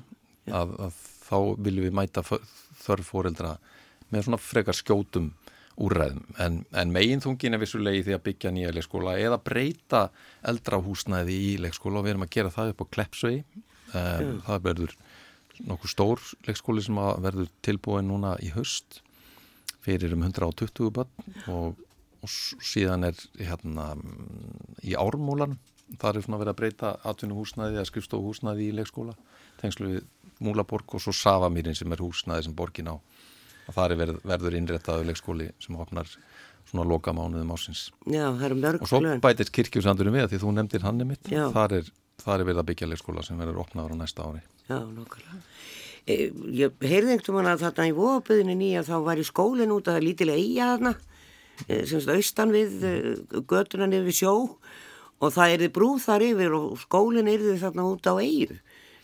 [0.50, 1.38] að, að þá
[1.68, 3.56] viljum við mæta þörf fóreldra
[4.14, 5.32] með svona frekar skjótum
[5.82, 6.26] úrræðum.
[6.42, 10.04] En, en megin þungin er vissulegi því að byggja nýja leikskóla eða breyta
[10.46, 13.64] eldra húsnæði í leikskóla og við erum að gera það upp á Kleppsvegi.
[13.94, 14.94] Um, það verður
[15.70, 19.03] nokkuð stór leikskóli sem verður tilbúin núna í haust
[19.84, 21.78] fyrir um 120 börn og,
[22.24, 23.94] og síðan er hérna
[24.84, 25.58] í ármúlan
[26.00, 29.16] þar er svona verið að breyta atvinnuhúsnæði eða skrifstofuhúsnæði í leikskóla
[29.62, 30.04] tengslu við
[30.44, 32.96] Múlaborg og svo Savamýrin sem er húsnæði sem borgin á.
[33.70, 36.10] Og þar er verð, verður innréttaðu leikskóli sem opnar
[36.68, 40.56] svona loka mánuðum ásins Já, það eru mörg og svo bætist kirkjusandurum við því þú
[40.58, 41.30] nefndir hann mitt.
[41.32, 41.46] Já.
[41.54, 41.92] þar er,
[42.24, 44.44] þar er verið að byggja leikskóla sem verður opnaður á næsta ári.
[44.68, 45.40] Já, nokkulega.
[46.04, 49.88] E, ég heyrði einhvern veginn að þarna í voðaböðinu nýja þá var í skólinn út
[49.88, 50.94] að lítilega eiga þarna,
[51.68, 52.96] e, semst austan við e,
[53.48, 54.34] götuna niður við sjó
[55.24, 58.60] og það er brúð þar yfir og skólinn er þarna út á eigu.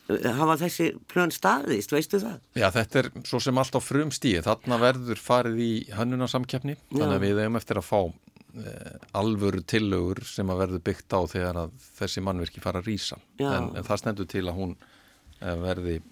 [0.10, 2.40] Hafa þessi plön staðist, veistu það?
[2.58, 4.40] Já, þetta er svo sem allt á frum stíi.
[4.42, 10.24] Þarna verður farið í hönnunarsamkeppni, þannig að við hefum eftir að fá eh, alvöru tillögur
[10.26, 13.20] sem að verður byggt á þegar að þessi mannverki fara að rýsa.
[13.38, 16.08] En, en það stendur til að hún eh, verði eh,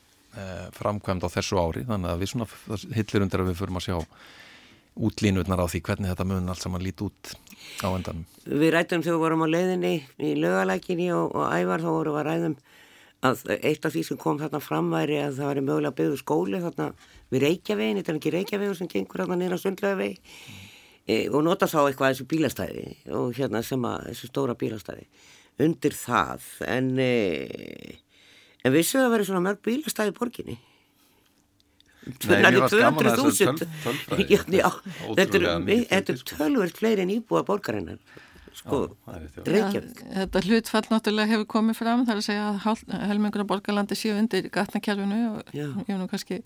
[0.77, 2.47] framkvæmd á þessu ári, þannig að við svona
[2.95, 3.97] hillir undir að við förum að sjá
[4.97, 7.33] útlínutnar á því hvernig þetta mun allt saman lít út
[7.85, 8.25] á endanum.
[8.45, 12.21] Við rættum þegar við vorum á leiðinni í lögalækinni og, og ævar þá vorum við
[12.21, 12.57] að ræðum
[13.27, 16.61] að eitt af því sem kom þarna fram væri að það væri mögulega byggðu skóli
[16.61, 16.87] þarna
[17.33, 20.19] við Reykjavegin, þetta er ekki Reykjavegur sem gengur þarna nýra sundlegavegi
[21.07, 22.85] e, og nota þá eitthvað þessu bílastæði
[23.17, 25.07] og hérna sem að þessu stóra bílastæði
[25.65, 27.11] undir það en e,
[28.67, 30.57] en vissu það væri svona mörg bílastæði í borginni
[32.07, 34.25] Nei, mér fannst gaman að þessu 200.000 töl- tölfræði.
[34.31, 34.69] Já, já,
[35.17, 36.37] þetta er, sko.
[36.39, 37.97] tölvöld fleiri en íbúa borgarinnar
[38.55, 38.79] sko.
[39.43, 44.47] Reykjavík þetta hlutfall náttúrulega hefur komið fram þar að segja að af borgarlandi séu undir
[44.55, 45.67] gatnakerfinu og Já.
[45.67, 46.39] ég hef nú kannski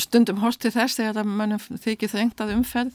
[0.00, 2.94] stundum horst til þess þegar að mannum þykir þrengt að umferð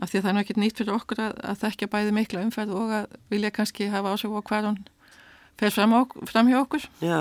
[0.00, 2.42] af því að það er nú ekkert nýtt fyrir okkur að, að þekkja bæði mikla
[2.48, 4.78] umferð og að vilja kannski hafa ásöku á hvar hún
[5.60, 6.00] fer fram, á,
[6.32, 6.86] fram hjá okkur.
[7.04, 7.20] Já,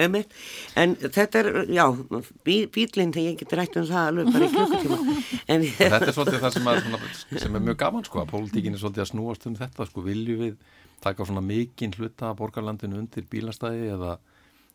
[0.00, 0.32] einmitt.
[0.78, 1.84] En þetta er, já,
[2.46, 5.18] bí, bílinn þegar ég geti rætt um það alveg bara í klukkutíma.
[5.52, 7.12] En Þetta er svolítið það sem er, svona,
[7.44, 10.42] sem er mjög gaman sko, að pólitíkin er svolítið að snúast um þetta sko, viljum
[10.42, 10.56] við
[11.04, 14.16] taka svona mikinn hluta af borgarlandinu undir bílastæði eða,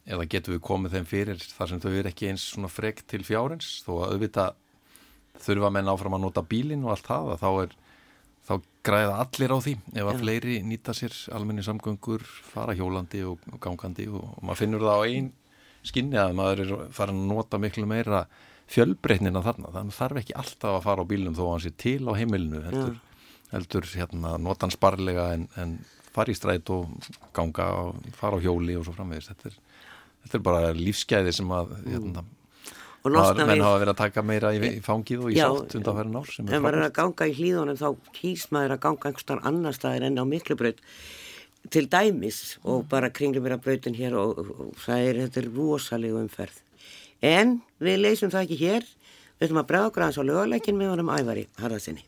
[0.06, 3.24] eða getum við komið þeim fyrir þar sem þau eru ekki eins svona frekt til
[3.28, 4.60] fjárins þó að auðvitað
[5.42, 7.76] þurfa menn áfram að nota bílinn og allt það að þá er,
[8.52, 9.76] þá græða allir á því.
[9.96, 14.86] Ef að fleiri nýta sér almenni samgöngur, fara hjólandi og, gangandi og, og maður finnur
[14.88, 15.30] það á einn
[15.88, 18.26] skinni að maður er farin að nota miklu meira
[18.72, 22.04] fjölbreytnina þarna, þannig þarf ekki alltaf að fara á bílum þó að hann sé til
[22.08, 23.00] á heimilinu heldur,
[23.52, 25.74] heldur hérna, nota hann sparlega en, en
[26.14, 26.92] fara í stræt og
[27.36, 29.58] ganga og fara á hjóli og svo framvegist þetta er,
[30.24, 32.24] þetta er bara lífsgæði sem að hérna,
[33.02, 35.48] og losna menn við hafa verið að taka meira í, í fangið og í Já,
[35.50, 36.92] sátt undanfærin ár sem ef er maður er frábært.
[36.92, 40.82] að ganga í hlýðunum þá kýs maður að ganga einhverstaðar annar staðir enn á miklubraut.
[41.72, 45.42] Til dæmis og bara kringlum mér að brautin hér og, og, og það er, þetta
[45.42, 46.62] er rosalegu umferð.
[47.22, 48.88] En við leysum það ekki hér.
[49.42, 52.04] Við ætlum að bregða okkur aðeins á löguleikin með honum Ævari Harðarsinni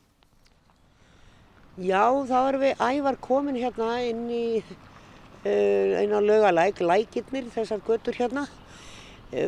[1.81, 7.81] Já, þá erum við Ævar komin hérna inn í uh, einn á lögalæk, lækirnir, þessar
[7.87, 8.45] götur hérna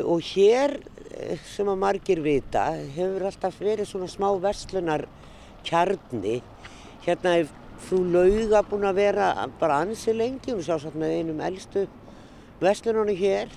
[0.02, 0.76] og hér
[1.12, 2.64] eh, sem að margir vita
[2.96, 5.06] hefur alltaf verið svona smá verslunar
[5.66, 6.40] kjarni.
[7.06, 7.50] Hérna er
[7.86, 11.86] frú Lauga búin að vera bara ansi lengi, hún sjá satt með einum eldstu
[12.62, 13.52] verslunarnu hér.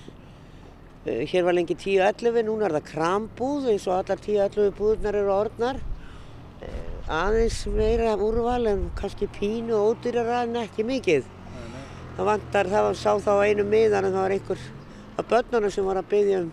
[1.06, 5.34] Uh, hér var lengi 10-11, núna er það krambúð eins og allar 10-11 búðunar eru
[5.34, 5.80] orðnar.
[7.10, 11.24] Aðeins meira úrval en kannski pínu og ódýrara en ekki mikið.
[12.14, 14.60] Það vantar, það var sá þá einu miðan en það var einhver
[15.20, 16.50] af börnunum sem var að byggja um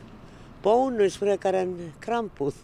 [0.63, 2.57] bónus frekar en krambúð.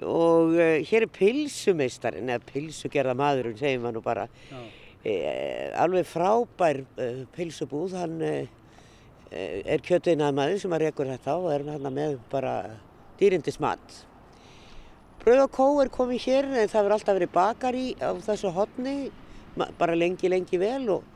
[0.00, 4.26] Og uh, hér er pilsumeistarinn, eða pilsugerða maðurinn, segjum við nú bara.
[4.50, 8.18] Uh, alveg frábær uh, pilsubúð, hann
[9.30, 12.54] er kjötuinaðmaður sem að rekur þetta á og er hann með bara
[13.20, 14.00] dýrindis mat.
[15.20, 18.96] Bröð og kó er komið hér en það verður alltaf verið bakari á þessu hotni,
[19.78, 21.06] bara lengi, lengi vel og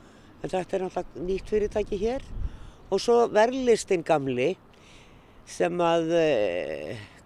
[0.44, 2.22] þetta er náttúrulega nýtt fyrirtæki hér.
[2.94, 4.52] Og svo verðlistinn gamli
[5.50, 6.12] sem að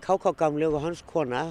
[0.01, 0.33] K.K.
[0.41, 1.51] gamli og hans kona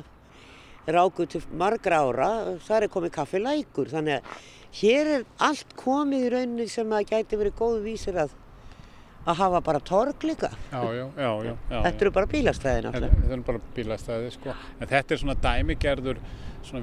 [0.87, 2.29] rákuð til margra ára,
[2.63, 3.91] það er komið kaffi lækur.
[3.91, 4.45] Þannig að
[4.79, 8.33] hér er allt komið í rauninni sem að gæti verið góð vísir að,
[9.27, 10.49] að hafa bara torg líka.
[10.71, 11.53] Já, já, já, já.
[11.53, 13.21] já Þetta eru bara bílastæði náttúrulega.
[13.23, 14.55] þetta er bara bílastæði, sko.
[14.79, 16.21] En þetta er svona dæmigerður,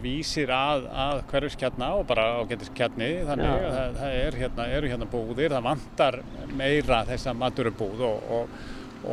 [0.03, 3.11] vísir að, að hverfiskjarna og bara ágætiskjarni.
[3.29, 3.57] Þannig Já.
[3.57, 6.18] að það, það er hérna, eru hérna búðir, það vantar
[6.57, 8.57] meira þessa maturubúð og, og,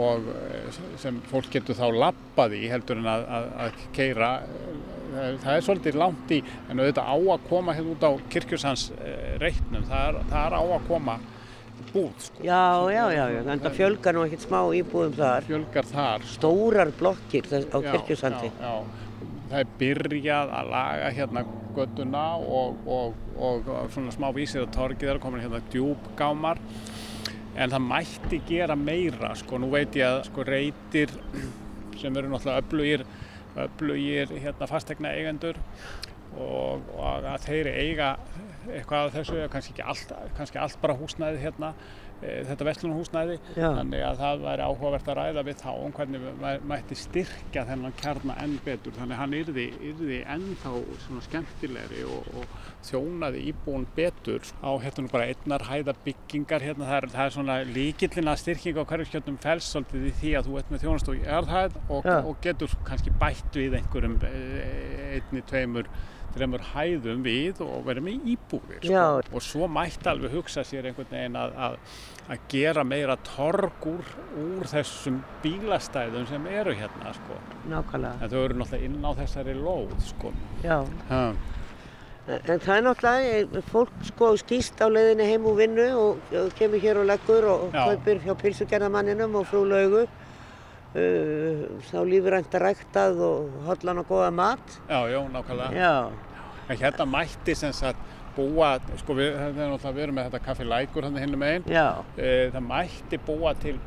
[0.05, 4.31] og eh, sem fólk getur þá lappað í heldur en að, að, að keira.
[5.11, 6.37] Það, það er svolítið langt í,
[6.71, 8.85] en auðvitað á að koma hérna út á kirkjusans
[9.41, 11.17] reitnum, það það er á að koma
[11.91, 12.43] búð, sko.
[12.45, 15.47] Já, já, já, já, þannig að fjölgar nú ekkert smá íbúðum þar.
[15.49, 18.51] Fjölgar þar, Stórar blokkir á Já, kirkjusandi.
[18.55, 19.10] Já, já.
[19.51, 21.41] Það er byrjað að laga hérna
[21.75, 26.61] göttuna og, og, og, svona smá vísir að torgið er komin hérna djúbgámar
[27.59, 31.11] en það mætti gera meira sko, nú veit ég að sko reytir
[31.99, 33.05] sem eru náttúrulega öflugir
[33.65, 35.59] öflugir hérna fastegna eigendur
[36.37, 38.13] og, og að þeir eiga
[38.69, 41.73] eitthvað af þessu, kannski ekki allt, kannski allt bara húsnæði hérna
[42.21, 43.37] þetta vestlunarhúsnæði
[43.77, 47.95] þannig að það væri áhugavert að ræða við þá um hvernig mæ- mætti styrkja þennan
[48.01, 48.93] kjarna enn betur.
[48.97, 50.73] Þannig að hann yrði, yrði ennþá
[51.27, 52.45] skemmtilegri og, og
[52.85, 54.41] þjónaði íbúin betur.
[54.61, 56.85] Á hérna bara einnar hæða byggingar hérna.
[56.91, 60.47] Það er, það er svona líkillin að styrkinga á hverjum fels svolítið í því að
[60.49, 65.41] þú ert með þjónast og erðhæð og, og getur kannski bætt við einhverjum eh, einni,
[65.49, 65.89] tveimur
[66.35, 69.05] þreymur hæðum við og verið með íbúðir sko.
[69.21, 71.77] og svo mætti alveg hugsa sér einhvern veginn að, að,
[72.27, 77.39] að gera meira torg úr, úr þessum bílastæðum sem eru hérna sko.
[77.71, 80.35] Nákvæmlega, en þau eru náttúrulega inn á þessari lóð sko.
[80.63, 80.77] já.
[81.09, 81.25] ha.
[82.29, 87.01] En það er náttúrulega, fólk sko skýst á leiðinni heim úr vinnu og, kemur hér
[87.01, 90.05] og leggur og kaupir hjá pilsugerðamanninum og frú laugu.
[90.91, 94.73] Uh, þá lífrænt að ræktað og hollan og góða mat.
[94.89, 96.11] já, já, nákvæmlega Já,
[96.67, 97.99] en hérna mætti sem sagt
[98.35, 101.85] búa, sko við, það er náttúrulega erum með þetta kaffi lækur hann hinn megin já,
[102.17, 103.77] e, það mætti búa til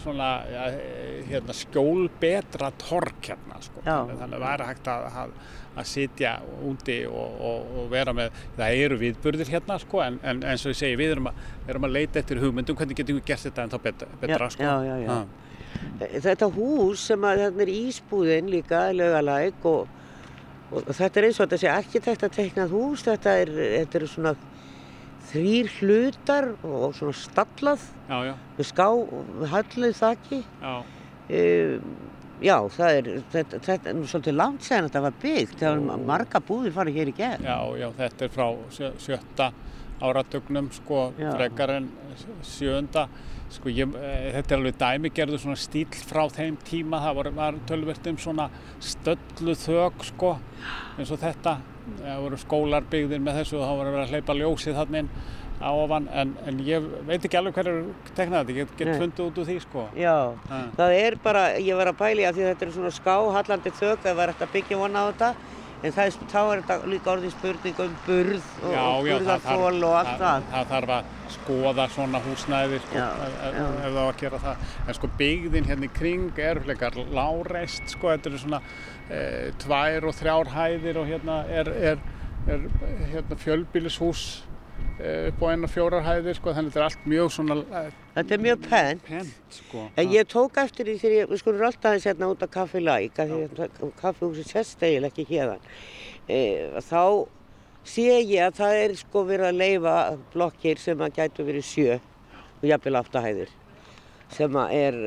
[0.00, 3.80] svona ja, e, hérna, skjólbetra torg hérna sko.
[3.84, 3.96] Já.
[4.12, 5.34] þannig að það væri hægt að, að,
[5.80, 6.34] að sitja
[6.70, 10.72] úti og, og, og vera með það eru viðburðir hérna sko, en, en eins og
[10.76, 13.64] ég segi við erum að, erum að leita eftir hugmyndum hvernig getum við gert þetta
[13.66, 14.62] en þá betra, betra Já, sko.
[14.68, 15.08] já, já, já.
[15.10, 15.48] Ha.
[16.00, 19.88] Þetta hús sem að þarna er ísbúðin líka, laugalæk og,
[20.72, 24.06] og þetta er eins og þetta sé arkitekt að teiknað hús, þetta er, þetta er
[24.12, 24.34] svona
[25.30, 28.86] þrýr hlutar og svona stallað já, já, með ská,
[29.40, 30.42] með halluð þakki.
[30.62, 30.74] já,
[31.30, 31.84] Um,
[32.42, 36.40] já, það er, þetta, þetta er svolítið langt segðan þetta var byggt, það var marga
[36.42, 37.44] búðir farið hér í gegn.
[37.46, 39.46] já, já, þetta er frá sjö- sjötta
[40.02, 41.86] áratögnum sko, frekar en
[42.42, 43.04] sjönda
[43.54, 47.00] sko, ég, e, þetta er alveg dæmigerður svona stíl frá þeim tíma.
[47.04, 48.48] Það var, var tölvert um svona
[48.84, 50.32] stöllu þök sko,
[50.98, 51.58] eins og þetta.
[52.00, 55.04] Það voru skólar byggðir með þessu og þá var að vera að hleypa ljósið þannig
[55.04, 55.12] inn
[55.60, 56.08] á ofan.
[56.16, 59.48] En, en ég veit ekki alveg hverju teknaði þetta, ég get, get fundið út úr
[59.48, 59.86] því sko.
[59.98, 60.14] Já,
[60.48, 60.60] Ha.
[60.78, 63.72] það er bara, ég var að pæli að því að þetta er svona ská, hallandi
[63.80, 65.32] þök, það var eftir að byggja vona á þetta,
[65.80, 69.96] en það er, þá er þetta líka orðið spurning um burð og, og burðarþól og
[70.00, 70.48] allt það.
[70.52, 74.68] það þarf að skoða svona húsnæði sko, ef, það á að gera það.
[74.84, 78.62] En sko byggðin hérna í kring er fleikar láreist, sko, þetta eru svona
[79.08, 79.24] e,
[79.62, 82.04] tvær og þrjár hæðir og hérna er, er,
[82.50, 82.68] er
[83.14, 84.49] hérna fjölbýlishús e,
[85.00, 87.82] upp á einu og fjórar hæðir, sko, þannig þetta er allt mjög svona e,
[88.14, 89.02] Þetta er mjög penn.
[89.06, 89.84] pent, sko.
[89.96, 92.82] En ég tók eftir því þegar ég, við skulum alltaf aðeins hérna út af Kaffi
[92.84, 95.70] Læk, að kaffihúsi sest eiginlega ekki hérðan.
[96.28, 96.40] E,
[96.84, 97.02] þá
[97.88, 99.94] sé ég að það er sko verið að leifa
[100.34, 101.96] blokkir sem að gætu verið sjö
[102.60, 103.56] og jafnvel áttahæðir.
[104.30, 104.98] Sem að er,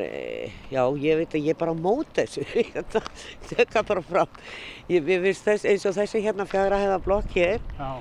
[0.73, 2.41] já, ég veit að ég er bara á móti þessu,
[2.73, 3.03] þetta
[3.53, 4.41] þekka bara fram.
[4.91, 7.93] Ég, veist þess, eins og þessi hérna fjagra hæða blokk hér, Já,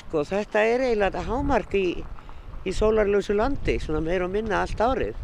[0.00, 1.86] sko þetta er eiginlega hámark í,
[2.66, 5.14] í sólarlösu landi, svona meir og minna allt árið.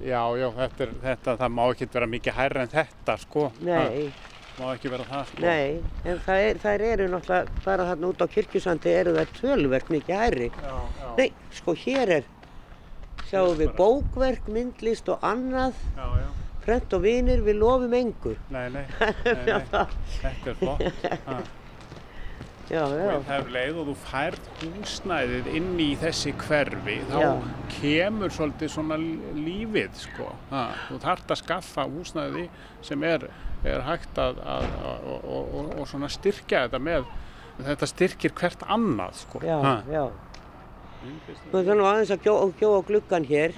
[0.00, 3.50] já, já þetta, er, þetta, það má ekki vera mikið hærra en þetta, sko.
[3.64, 4.08] Nei.
[4.56, 5.42] Það má ekki vera það, sko.
[5.44, 9.92] Nei, en það er, þær eru náttúrulega, bara þarna út á kirkjusandi eru þær tölverk
[9.92, 10.48] mikið hærri.
[10.62, 12.30] Já, já, Nei, sko hér er,
[13.28, 16.26] sjáum við bókverk, myndlist og annað, já, já.
[16.64, 18.34] frend og vinir, við lofum engu.
[18.54, 18.86] Nei, nei,
[19.26, 19.86] nei, nei.
[20.24, 21.54] þetta er flott.
[22.66, 22.74] Ha.
[22.74, 27.18] Já, Og já, það er leið og þú færð húsnæðið inn í þessi hverfi, þá
[27.22, 27.28] Já.
[27.76, 30.26] kemur svolítið svona lífið, sko.
[30.50, 32.48] Ha, þú þarft að skaffa húsnæði
[32.82, 33.28] sem er,
[33.64, 37.06] er hægt að, að, að og, og, og, og svona styrkja þetta með,
[37.68, 39.42] þetta styrkir hvert annað, sko.
[39.46, 39.74] já, Ha.
[39.92, 40.04] já.
[41.52, 43.52] Nú er það nú aðeins að gjóa gjó á gluggan hér.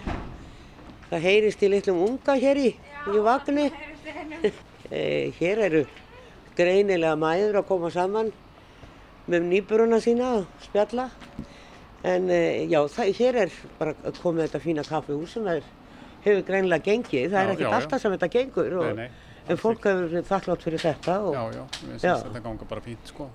[1.09, 2.67] Það heyrist í litlum unga hér í,
[3.09, 3.71] í vagni.
[4.93, 5.83] e, hér eru
[6.59, 8.29] greinilega mæður að koma saman
[9.29, 11.09] með nýburuna sína og spjalla.
[12.09, 15.65] En e, já, það, hér er bara komið þetta fína kaffihús sem er,
[16.25, 17.31] hefur greinilega gengið.
[17.33, 17.77] Það er Já, ekkert já, já.
[17.81, 18.77] alltaf sem þetta gengur.
[18.79, 21.17] Og, Nei, nei, en fólk hefur þakklátt fyrir þetta.
[21.27, 22.13] Og, Já, já, ég Já.
[22.15, 23.29] syns þetta ganga bara fínt, sko.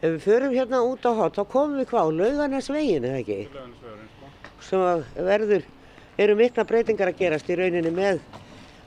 [0.00, 3.40] Ef við förum hérna út á hot, þá komum við hvað á laugarnesvegin, eða ekki?
[4.64, 5.66] Sem að verður,
[6.24, 8.22] eru mikla breytingar að gerast í rauninni með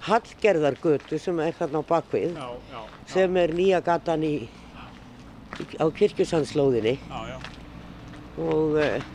[0.08, 2.82] Hallgerðargötu sem er þarna á bakvið, Já, já,
[3.14, 4.34] sem er nýja gatan í,
[5.80, 6.98] á kirkjusandslóðinni
[8.38, 9.12] og uh,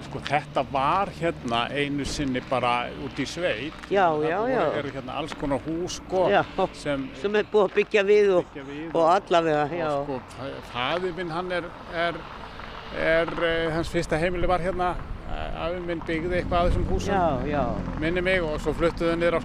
[0.00, 3.74] Sko, þetta var hérna einu sinni bara út í sveit.
[3.92, 4.62] Já, Það já, já.
[4.80, 6.40] eru hérna alls konar hús, sko, Já.
[6.72, 9.90] sem, sem er búið að byggja við og, byggja við og allavega, já.
[9.92, 12.20] og sko, fæði minn hann er, er,
[12.96, 14.94] er, uh, hans fyrsta heimili var hérna,
[15.30, 17.62] uh, afi minn byggði eitthvað að þessum húsum, Já, já,
[18.02, 19.42] minni mig, og svo fluttuðu niður á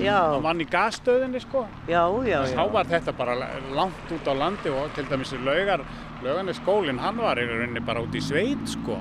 [0.00, 1.66] já, hann vann í gasstöðinni, sko.
[1.88, 3.36] já, já, Þá var þetta bara
[3.74, 5.84] langt út á landi og til dæmis í laugar,
[6.22, 9.00] laugarni skólinn, hann var í rauninni bara út í sveit, sko.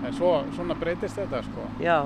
[0.00, 1.66] En svo, svona breytist þetta, sko.
[1.82, 2.00] Já,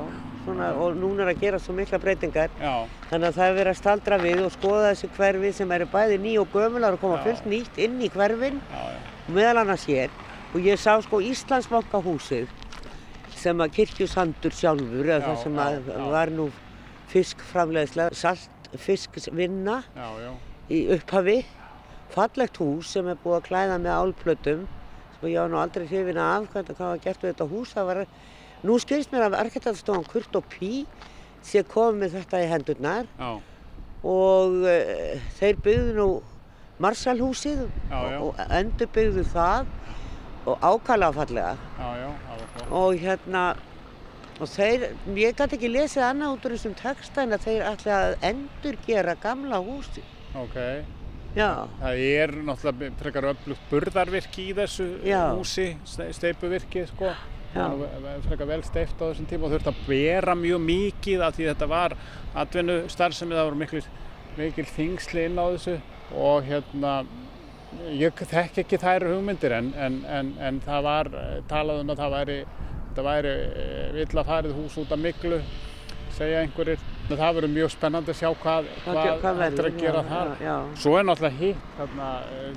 [0.44, 2.50] svona, og núna er að gera svo mikla breytingar.
[2.58, 5.86] Já, Þannig að það er verið að staldra við og skoða þessi hverfi sem eru
[5.92, 9.00] bæði ný og gömular og koma fullt nýtt inn í hverfin, já, já.
[9.30, 10.10] meðal annars hér.
[10.54, 12.50] Og ég sá sko Íslandsbankahúsið
[13.44, 16.04] sem að kirkjusandur sjálfur, eða Já, það sem að já.
[16.14, 16.48] var nú
[19.94, 20.30] Já, já,
[20.72, 21.38] í upphafi.
[22.14, 24.66] Fallegt hús sem er búið að klæða með álplötum
[25.16, 27.72] sem ég var nú aldrei hrifin af hvað var gert við þetta hús.
[27.74, 28.02] Það var,
[28.64, 30.84] nú skilst mér að arkitektstofan Kurt og Pí
[31.44, 33.32] sé komið með þetta í hendurnar já,
[34.08, 36.06] og uh, þeir byggðu nú
[36.80, 37.66] Marsalhúsið
[38.24, 39.68] og endur byggðu það
[40.50, 41.52] og ákala fallega
[42.70, 43.44] og hérna
[44.42, 47.98] og þeir, ég gæti ekki lesið annað út úr þessum texta en að þeir ætla
[48.08, 50.02] að endur gera gamla húsi
[50.34, 50.56] Ok,
[51.38, 55.20] já, það er náttúrulega frekar öflugt burðarvirki í þessu Já.
[55.36, 57.12] húsi, ste- steypuvirki, sko.
[57.54, 61.36] Það ve- frekar vel steift á þessum tíma og þurfti að bera mjög mikið af
[61.36, 61.94] því þetta var
[62.34, 63.82] atvinnu starfsemi, það voru mikil,
[64.36, 65.76] mikil þingsli inn á þessu.
[66.18, 66.96] Og hérna,
[67.98, 72.02] ég þekk ekki þær hugmyndir en, en, en, en það var eh, talað um að
[72.02, 72.38] það væri,
[72.88, 73.36] þetta væri
[73.98, 75.40] vill að farið hús út af miklu,
[76.14, 76.90] segja einhverjir.
[77.04, 80.30] En Það verður mjög spennandi að sjá hvað, hægt er verður að gera já, þar.
[80.40, 80.54] já, já.
[80.80, 82.06] Svo er náttúrulega hitt hérna,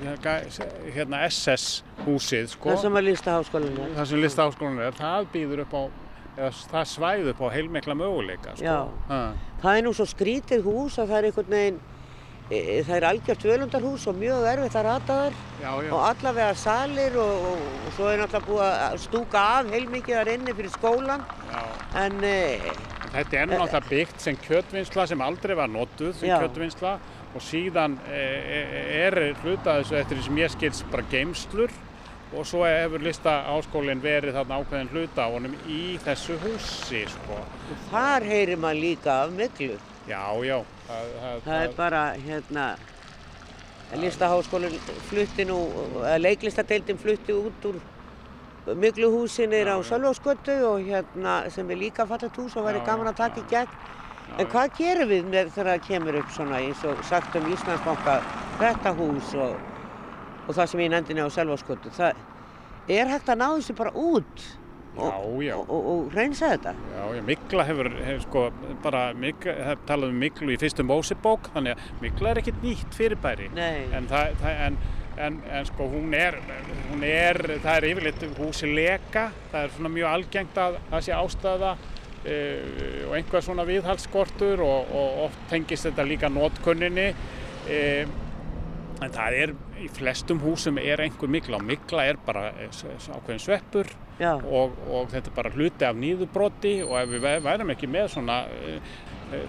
[0.08, 1.66] eh, hérna SS
[2.06, 5.82] húsið sko, það sem að lísta háskólinni það sem listaháskólan er, það býður upp á,
[6.38, 8.78] eða það svæð upp á heilmikla möguleika sko.
[9.60, 11.80] Það er nú svo skrítið hús að það er einhvern veginn
[12.48, 15.90] það er algjört völundarhús og mjög erfitt að rata þar Já, já.
[15.92, 20.30] og allavega salir og, og, og svo er náttúrulega búið að stúka af heilmikið þar
[20.32, 21.26] inni fyrir skólan
[21.98, 22.38] en e,
[23.08, 26.38] Þetta er náttúrulega byggt sem kjötvinnsla sem aldrei var notuð sem Já.
[26.40, 26.94] kjötvinnsla
[27.34, 31.76] og síðan e, e, er hluta þessu eftir því sem ég skils bara geimslur
[32.32, 37.38] og svo hefur lista áskólinn verið þarna ákveðin hluta á honum í þessu húsi sko.
[37.92, 39.76] þar heyrir maður líka af miklu.
[40.08, 40.58] Já, já.
[40.88, 42.66] Það, það, Það er bara hérna
[43.98, 45.58] listaháskólinn flutti nú,
[46.20, 47.78] leiklistadeildin flutti út úr
[48.68, 53.16] Mygluhúsin er á Sölvósgötu og hérna sem er líka fallet hús og væri gaman að
[53.16, 53.76] taka í gegn.
[54.36, 58.18] En hvað gerum við með þegar það kemur upp svona eins og sagt um Íslandsbanka
[58.58, 59.54] þetta hús og,
[60.44, 61.94] og það sem ég nefndi á Sölvósgötu.
[61.96, 62.20] Það
[62.92, 64.44] er hægt að ná þessu bara út
[64.96, 65.54] og, Já, já.
[65.56, 66.72] og, og, og reynsa þetta.
[66.94, 68.44] Já, Mikla hefur, hefur sko,
[68.82, 72.96] bara, mikla, það talað um Miklu í fyrstu Mósebók, þannig að Mikla er ekkert nýtt
[72.98, 73.50] fyrirbæri.
[73.54, 74.78] En, það, það, en,
[75.26, 76.40] en, en sko, hún er,
[76.88, 81.14] hún er, það er yfirleitt húsi leka, það er svona mjög algengt að það sé
[81.18, 81.74] ástæða
[82.24, 82.38] e,
[83.06, 87.12] og einhver svona viðhaldsskortur og, og oft tengist þetta líka notkunninni.
[87.68, 87.80] E,
[88.98, 93.94] en það er, í flestum húsum er einhver Mikla og Mikla er bara ákveðin sveppur
[94.42, 98.08] og, og þetta er bara hluti af nýðubroti og ef við væ- værum ekki með
[98.16, 98.96] svona uh,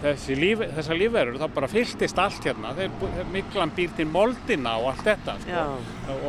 [0.03, 2.73] þessi líf, þessar lífverður þá bara fylltist allt hérna.
[2.77, 2.89] Þeir,
[3.33, 5.53] miklan býr til moldina og allt þetta sko.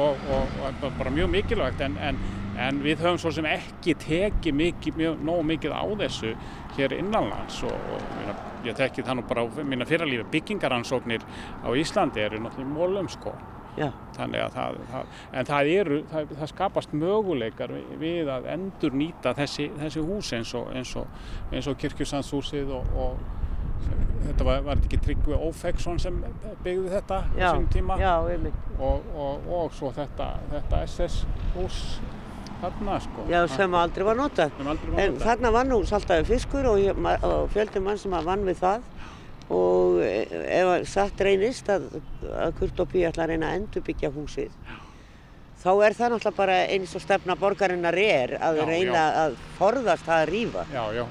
[0.07, 2.21] Og, og, og bara- mjög mikilvægt en, en,
[2.61, 6.33] en við höfum svo sem ekki tekið mikið, mjög, nógu mikið á þessu
[6.79, 11.25] hér innanlands og, og ég, tekið það nú bara á mína fyrralífi byggingaransóknir
[11.65, 13.35] á Íslandi eru náttúrulega mólum sko
[13.79, 18.97] já, Þannig að það, það, en það eru, það, það skapast möguleikar við, að endur
[19.01, 21.21] nýta þessi, þessi hús eins og, eins og,
[21.61, 26.23] og kirkjusandshúsið og, og þetta var, var ekki Tryggvi Ófeksson sem
[26.65, 28.15] byggði þetta á sínum tíma já,
[28.79, 31.23] og, og, og svo þetta, þetta SS
[31.57, 31.83] hús
[32.61, 33.25] þarna sko.
[33.31, 34.53] Já, sem aldrei var notað.
[34.61, 35.25] Aldrei var En notað.
[35.25, 38.85] þarna var nú saltaði fiskur og, fjöldi mann sem vann við það
[39.51, 41.89] og e- ef að satt reynist að,
[42.31, 44.55] að Kurt og Pí ætla að reyna að endurbyggja húsið
[45.61, 50.07] þá er það náttúrulega bara eins og stefna borgarinnar er að Já, reyna að forðast
[50.07, 50.63] það að rýfa.
[50.73, 51.03] Já, já,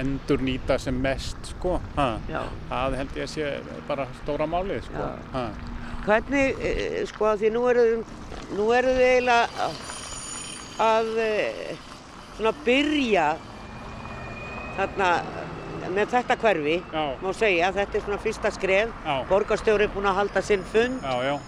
[0.00, 1.74] endur nýta sem mest sko.
[1.98, 2.06] Ha.
[2.30, 2.40] Já.
[2.70, 3.50] Það held ég að sé
[3.88, 5.10] bara stóra málið sko.
[5.34, 5.44] Já.
[6.06, 7.84] Hvernig, e, sko, því nú eru,
[8.56, 9.68] þið eiginlega
[10.80, 11.30] að e,
[12.38, 13.28] svona byrja
[14.78, 15.10] þarna
[15.94, 17.04] með þetta hverfi, Já.
[17.22, 19.14] má segja, þetta er svona fyrsta skref, Já.
[19.28, 21.38] borgarstjóri er búinn að halda sinn fund Já,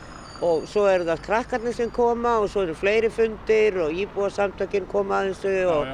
[0.41, 5.23] og svo eru það krakkarnir sem koma og svo eru fleiri fundir og íbúasamtökin koma
[5.23, 5.93] að þessu og.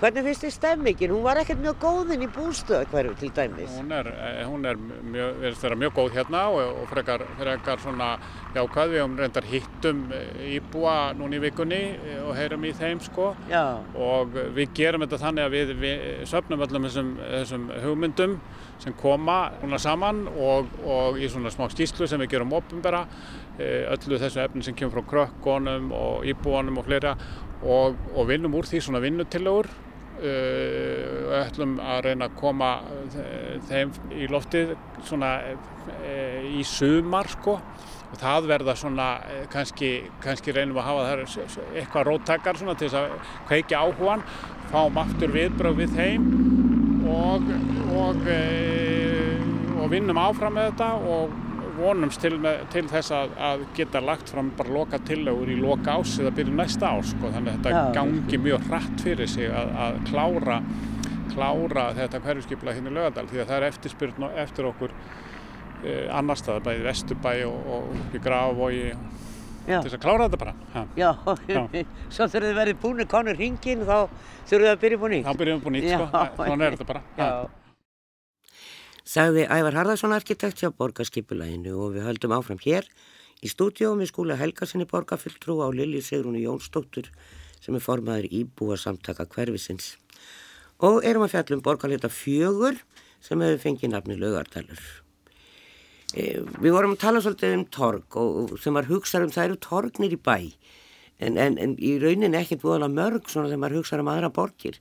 [0.00, 1.12] Hvernig finnst þið stemmingin?
[1.14, 3.72] Hún var ekkert mjög góðinn í bústöðu hverju til dæmis.
[3.78, 7.82] Hún er, eh, hún er mjög, verðist vera mjög góð hérna og, og frekar, frekar
[7.82, 8.10] svona
[8.54, 8.92] jákvæð.
[8.92, 13.34] Við höfum reyndar hittum eh, íbúa núna í vikunni eh, og heyrum í þeim sko.
[13.50, 18.38] Já, Og við gerum þetta þannig að við, við söfnum öllum þessum, þessum hugmyndum
[18.82, 23.06] sem koma núna saman og, og í svona smá skýslu sem við gerum opinbera
[23.58, 27.16] eh, öllu þessu efni sem kemur frá krökkunum og íbúanum og fleira
[27.62, 29.70] og, og vinnum úr því svona vinnutillögur
[30.20, 32.70] uh, ætlum að reyna að koma
[33.20, 34.74] eh, þeim í loftið
[35.06, 37.58] svona uh, í sumar sko.
[38.06, 39.90] Og það verða svona eh, kannski,
[40.22, 44.22] kannski reynum að hafa s- eitthvað róttakar svona til þess að kveikja áhugan
[44.70, 46.28] fáum aftur viðbröð við þeim
[47.10, 47.50] og,
[47.98, 48.22] og,
[49.80, 51.34] og vinnum áfram með þetta og
[51.80, 52.38] vonumst til,
[52.72, 56.56] til þess að, að geta lagt fram bara loka tillögur í loka ás eða byrju
[56.56, 57.30] næsta ás sko.
[57.34, 57.92] þannig að þetta Já.
[57.96, 60.58] gangi mjög hratt fyrir sig að, að klára,
[61.34, 66.40] klára þetta hverjuskipla hérna í Laugadal því að það er eftirspyrn eftir okkur e, annar
[66.40, 69.24] stað, bæði Vesturbæ og, og
[69.66, 69.80] já.
[69.80, 70.84] til þess að klára þetta bara ha.
[70.96, 71.10] Já,
[71.50, 71.60] Já.
[72.14, 73.96] svo þegar þið verið búinir konur hringin þá
[74.46, 76.08] þurfum við að byrja búin þá byrjum við búin nýtt sko.
[76.40, 77.26] Þannig er þetta bara ha.
[77.26, 77.65] Já,
[79.06, 82.88] sagði Ævar Harðarsson arkitekt hjá borgarskipulæginu og við höldum áfram hér
[83.44, 87.12] í stúdíó með skúla Helgarsinni borgarfulltrú á Lilju Sigrúnu Jónsdóttur
[87.62, 89.94] sem er formaður íbúa samtaka hverfisins.
[90.82, 92.80] Og erum að fjalla um borgarleita fjögur
[93.22, 94.82] sem hefur fengið nafni Laugardalur.
[96.14, 99.62] E, við vorum að tala svolítið um torg og, sem maður hugsaður um það eru
[99.70, 100.36] torgnir í bæ
[101.22, 104.78] en, en, en í rauninni ekkert voðalega mörg svona þegar maður hugsaður um aðra borgir.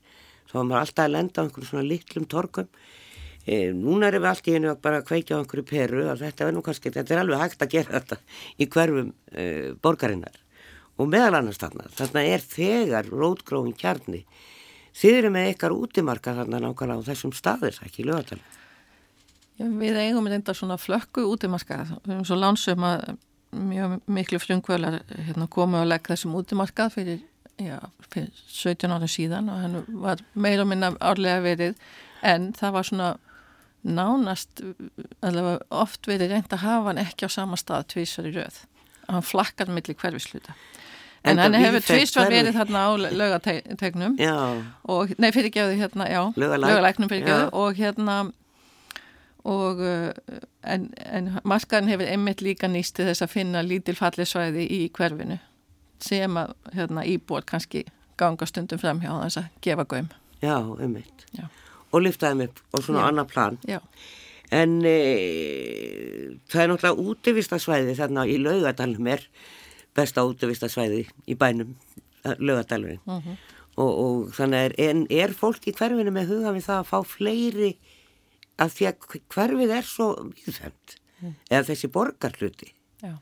[0.49, 2.69] Þá maður alltaf að lenda á einhverjum svona litlum torgum
[3.45, 6.47] e, núna erum við allt í einu að bara kveikja á einhverju peru að þetta
[6.47, 8.19] er nú kannski, þetta er alveg hægt að gera þetta
[8.57, 9.45] í hverfum e,
[9.81, 10.41] borgarinnar.
[10.95, 14.23] Og meðal annars þarna, þarna er þegar rótgróin kjarni.
[14.95, 18.07] Þið eru með ykkar útimarka þarna nákvæmlega á þessum staðir, ekki
[19.55, 21.93] Já, við eigum reynda svona flökku útimarkað.
[22.03, 23.05] Við erum svo lánsum að
[23.55, 27.21] mjög miklu frumkvölar hérna, komu að leggja þessum útimarkað fyrir,
[27.63, 27.77] já,
[28.11, 31.79] fyrir 17 ára síðan og hann var meira og minna árlega verið.
[32.25, 33.09] En það var svona
[33.85, 34.63] nánast
[35.21, 38.63] allavega oft verið reynd að hafa hann ekki á sama stað tvísar í röð.
[39.05, 40.55] Hann flakkar millir hverfisluta.
[41.25, 44.17] En hann hefur tvísvar verið þarna á lögategnum
[44.93, 48.17] og, nei fyrir gefðu hérna, lögalæknum fyrir gefðu og hérna
[49.45, 50.11] og uh,
[50.65, 55.37] en, en markaðin hefur einmitt líka nýsti þess að finna lítil fallisvæði í hverfinu
[56.01, 57.85] sem að hérna, íbúar kannski
[58.19, 60.09] ganga stundum fram hjá þess að gefa göm.
[60.41, 61.25] Já, einmitt.
[61.37, 61.47] Já.
[61.93, 63.07] Og lyftaðum upp og svona Já.
[63.09, 63.59] annar plan.
[63.69, 63.79] Já.
[64.53, 64.95] En e,
[66.51, 69.25] það er náttúrulega útivistasvæði þarna í laugadalum er
[69.95, 71.75] besta útivistasvæði í bænum,
[72.23, 73.01] laugadalurinn.
[73.05, 73.29] Uh mhm.
[73.29, 73.37] -huh.
[73.75, 76.99] og, og þannig er, en er fólk í hverfinu með huga við það að fá
[77.03, 77.75] fleiri
[78.61, 78.95] að því að
[79.33, 81.33] hverfið er svo viðfemt mm.
[81.49, 82.69] eða þessi borgarluti
[83.03, 83.15] já,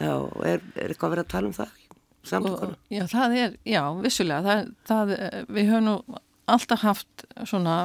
[0.00, 0.12] já
[0.44, 1.76] er, er eitthvað verið að tala um það
[2.28, 5.12] og, já, það er, já, vissulega það, það,
[5.54, 6.22] við höfum nú
[6.54, 7.76] alltaf haft svona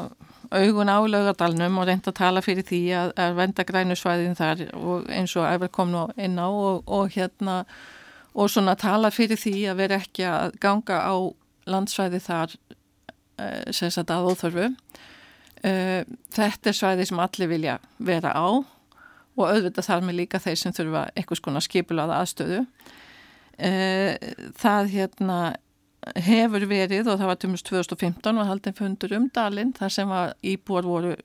[0.53, 5.09] augun á laugadalnum og reynd að tala fyrir því að, að venda grænusvæðin þar og
[5.09, 7.64] eins og æfur kom nú inn á og, og hérna
[8.34, 11.16] og svona tala fyrir því að vera ekki að ganga á
[11.70, 12.55] landsvæði þar
[13.39, 14.70] eh, sem sagt að óþörfu
[15.64, 16.03] Uh,
[16.36, 20.74] þetta er svæði sem allir vilja vera á og auðvitað þar með líka þeir sem
[20.76, 22.66] þurfa einhvers konar skipulaða aðstöðu.
[23.55, 24.11] Uh,
[24.59, 25.38] það hérna
[26.26, 30.14] hefur verið og það var tjómust 2015 og haldin fundur um dalinn þar sem
[30.54, 31.16] íbúar voru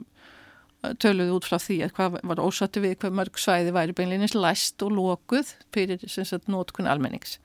[1.03, 4.85] töluð út frá því að hvað var ósattu við hvað mörg svæði væri beinleginnins læst
[4.85, 6.05] og lókuð fyrir
[6.47, 7.37] nótkun almennings.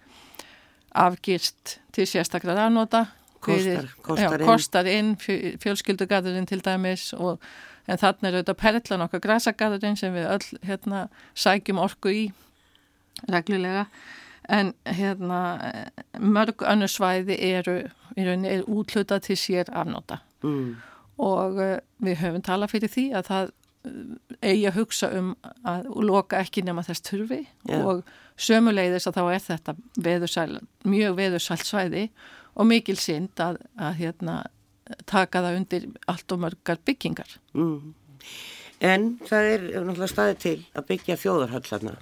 [0.95, 3.09] Afgýrst til sérstaklega rafnóta
[3.45, 7.43] Kostar, kostar, kostar inn, inn fjölskyldugarðurinn til dæmis og,
[7.85, 11.03] en þannig er auðvitað perlan okkar græsagarðurinn sem við öll hérna,
[11.37, 12.23] sækjum orku í
[13.29, 13.85] reglulega
[14.49, 15.41] en hérna,
[16.21, 17.77] mörg önnu svæði eru,
[18.17, 20.75] eru útlutað til sér afnóta mm.
[21.25, 23.99] og uh, við höfum talað fyrir því að það uh,
[24.43, 25.33] eigi að hugsa um
[25.65, 27.85] að loka ekki nema þess turfi yeah.
[27.87, 28.05] og
[28.37, 29.77] sömuleiðis að þá er þetta
[30.09, 30.49] veðursæl,
[30.85, 32.09] mjög veðursælt svæði
[32.55, 34.41] og mikil synd að, að hérna,
[35.09, 37.39] taka það undir allt og mörgar byggingar.
[37.57, 37.95] Mm.
[38.85, 41.95] En það er náttúrulega staðið til að byggja þjóðarhallarna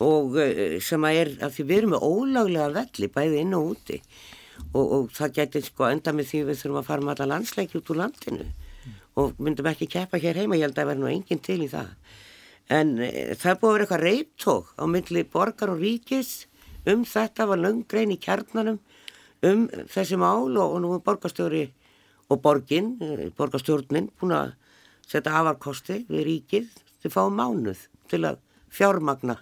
[0.00, 3.74] og eh, sem að er að því við erum með ólaglega velli bæði inn og
[3.74, 3.98] úti
[4.72, 7.78] og, og það getur sko enda með því við þurfum að fara með alla landsleiki
[7.80, 8.94] út úr landinu mm.
[9.20, 11.68] og myndum ekki keppa hér heima, ég held að það verður nú enginn til í
[11.72, 11.92] það.
[12.72, 16.32] En e, það búið að vera eitthvað reyptók á myndli borgar og ríkis
[16.88, 18.80] um þetta var löngrein í kjarnanum
[19.42, 21.66] um þessi mál og, og nú er borgastjóri
[22.32, 24.54] og borgin, eh, borgastjórnin búin að
[25.08, 26.70] setja afarkosti við ríkið
[27.02, 28.40] til að fá mánuð til að
[28.72, 29.36] fjármagna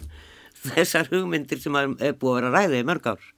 [0.64, 3.28] þessar hugmyndir sem er búið að vera ræðið í mörg ár.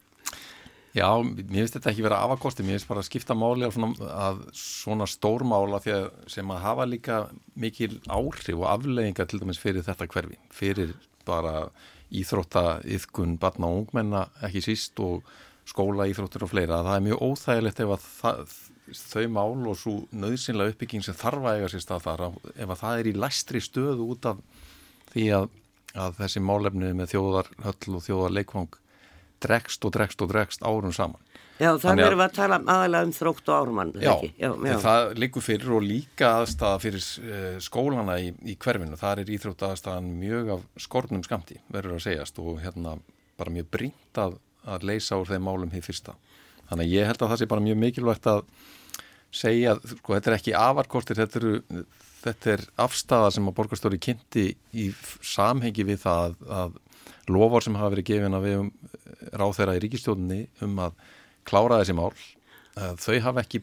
[0.92, 4.10] Já, mér finnst þetta ekki verið afakosti, mér finnst bara að skipta máli á svona,
[4.12, 5.80] að svona stórmála
[6.28, 7.22] sem að hafa líka
[7.56, 10.92] mikil áhrif og aflegginga til dæmis fyrir þetta hverfi, fyrir
[11.24, 11.70] bara
[12.12, 15.24] íþrótta, yðkun, barna og ungmenna ekki síst og
[15.68, 18.54] skóla, íþróttur og fleira það er mjög óþægilegt ef að það,
[18.98, 22.80] þau mál og svo nöðsynlega uppbygging sem þarf að eiga sér stað þar ef að
[22.82, 24.42] það er í læstri stöðu út af
[25.12, 25.48] því að,
[25.98, 28.78] að þessi málefni með þjóðarhöll og þjóðarleikvang
[29.42, 31.20] dregst og dregst og dregst árum saman
[31.60, 34.76] Já, það verður við að tala aðalega um þrótt og árumann Já, já, já.
[34.82, 39.66] það líkur fyrir og líka aðstæða fyrir uh, skólana í, í hverfinu, þar er íþrótt
[39.68, 42.96] aðstæðan mjög af skornum skamti verður að segjast og hérna
[43.38, 46.14] bara mjög brínt að að leysa úr þeim málum hér fyrsta.
[46.70, 48.42] Þannig að ég held að það sé bara mjög mikilvægt að
[49.32, 51.84] segja, sko þetta er ekki afarkortir, þetta, eru,
[52.22, 54.46] þetta er afstæða sem að borgarstóri kynnti
[54.78, 54.90] í
[55.26, 56.76] samhengi við það að,
[57.30, 58.70] lofar sem hafa verið gefin að við um
[59.32, 61.02] ráð þeirra í ríkistjóninni um að
[61.48, 62.12] klára þessi mál,
[62.72, 63.62] þau hafa ekki,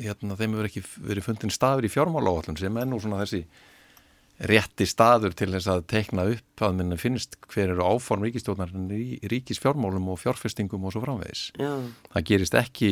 [0.00, 3.44] hérna, þeim hefur ekki verið fundin staður í fjármála áallum sem er nú svona þessi
[4.48, 9.18] rétti staður til þess að tekna upp að minna finnst hver eru áform ríkistjóðnarinn í
[9.28, 11.50] ríkisfjármálum og fjárfestingum og svo framvegis.
[11.60, 11.74] Já.
[12.14, 12.90] Það gerist ekki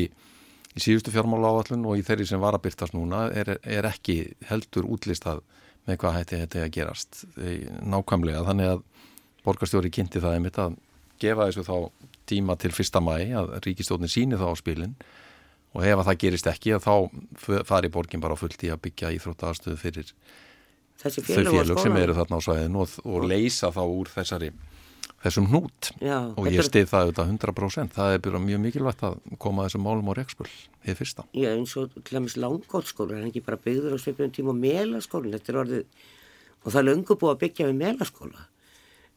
[0.79, 4.21] í síðustu fjármála áallun og í þeirri sem var að byrtast núna er, er ekki
[4.49, 5.43] heldur útlistað
[5.89, 7.23] með hvað hætti þetta að gerast
[7.83, 8.45] nákvæmlega.
[8.47, 8.85] Þannig að
[9.47, 10.77] borgarstjóri kynnti það einmitt að
[11.19, 11.77] gefa þessu þá
[12.29, 14.95] tíma til fyrsta mæ að ríkistjóðnin síni þá á spilin
[15.75, 16.93] og ef að það gerist ekki þá
[17.69, 20.13] fari borgin bara fullt í að byggja íþróttaðarstöðu fyrir
[20.99, 24.53] þau félög sem eru þarna á svæðinu og, og leysa þá úr þessari
[25.23, 25.91] þessum hnút.
[25.99, 29.85] Já, og ég stið það auðvitað 100% það er bara mjög mikilvægt að koma þessum
[29.87, 30.53] málum á reikspöld
[30.87, 31.27] í fyrsta.
[31.35, 34.63] Já eins og til dæmis langkóttskóla það er ekki bara byggður á sveipjum tíma og
[34.63, 36.07] melaskóla þetta er orðið
[36.63, 38.47] og það er löngu búið að byggja við melaskóla.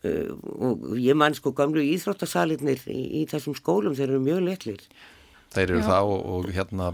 [0.02, 0.34] Uh,
[0.66, 4.86] og ég man sko gamlu íþróttasalitnir í, í þessum skólum, þeir eru mjög litlir.
[5.54, 5.89] Þeir eru Já.
[5.91, 6.88] það og, og hérna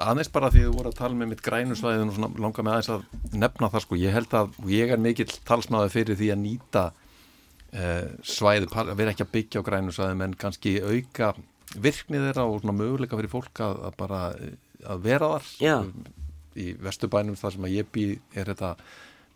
[0.00, 2.76] aðeins bara því að þú voru að tala með mitt grænusvæðin og svona langa með
[2.76, 6.40] aðeins að nefna það sko, ég held að, ég er mikill talsmaður fyrir því að
[6.44, 6.84] nýta
[7.72, 11.32] svæði, að vera ekki að byggja á grænusvæðin en kannski auka
[11.72, 14.20] virknið þeirra og svona möguleika fyrir fólk að, að bara
[14.92, 15.76] að vera þar Já.
[16.58, 18.06] í vestubænum þar sem að ég bý
[18.36, 18.74] er þetta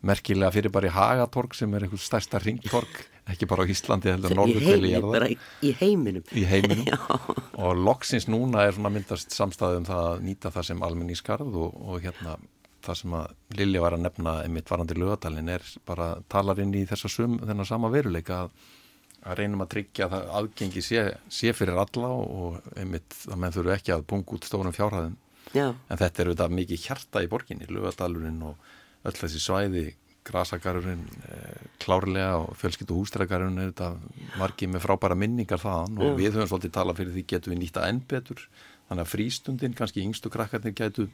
[0.07, 4.35] merkilega fyrir bara í Hagatorg sem er einhvers stærsta ringtorg ekki bara á Íslandi heldur
[4.37, 6.85] Norðurkveli bara í, í heiminum, í heiminum.
[7.63, 12.05] og loksins núna er svona myndast samstæðum það að nýta það sem almennískarð og, og
[12.05, 12.37] hérna
[12.87, 16.85] það sem að Lilja var að nefna einmitt varandi lögadalinn er bara talar inn í
[16.89, 18.65] þessa sum, þennan sama veruleika að,
[19.27, 23.75] að reynum að tryggja að aðgengi sé, sé fyrir alla og einmitt að menn þurfu
[23.75, 25.15] ekki að bunga út stórum fjárhæðum.
[25.55, 25.71] Já.
[25.71, 28.65] en þetta er auðvitað mikið hjarta í borginni lögadalurinn og
[29.07, 29.83] öll þessi svæði
[30.27, 33.93] grasagarurinn eh, klárlega og fjölskyttu hústrækarurinn er þetta
[34.39, 37.85] margið með frábæra minningar þaðan og við höfum svolítið talað fyrir því getum við nýtta
[37.87, 38.43] enn betur.
[38.87, 41.07] Þannig að frístundin, kannski yngstu krakkarnir getu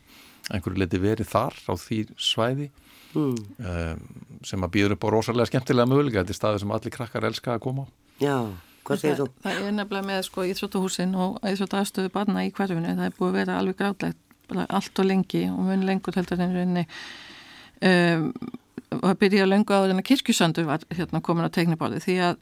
[0.51, 2.69] einhverju leti verið þar á því svæði
[3.15, 3.35] mm.
[3.63, 4.03] um,
[4.45, 7.55] sem að býður upp á rosalega skemmtilega mögulega þetta er staði sem allir krakkar elska
[7.55, 7.89] að koma á
[8.23, 8.37] Já,
[8.87, 9.29] hvað segir þú?
[9.43, 13.39] Það er nefnilega með sko Íþróttuhúsin og Íþróttastöðu barna í hverfinu, það er búið að
[13.39, 14.19] vera alveg gráðlegt
[14.67, 16.83] allt og lengi og mun lengur heldur en rauninni
[17.87, 18.27] um,
[18.99, 22.17] og það byrjaði að löngu áður en að kirkjusandur var hérna, komin á tegnibáli því
[22.27, 22.37] að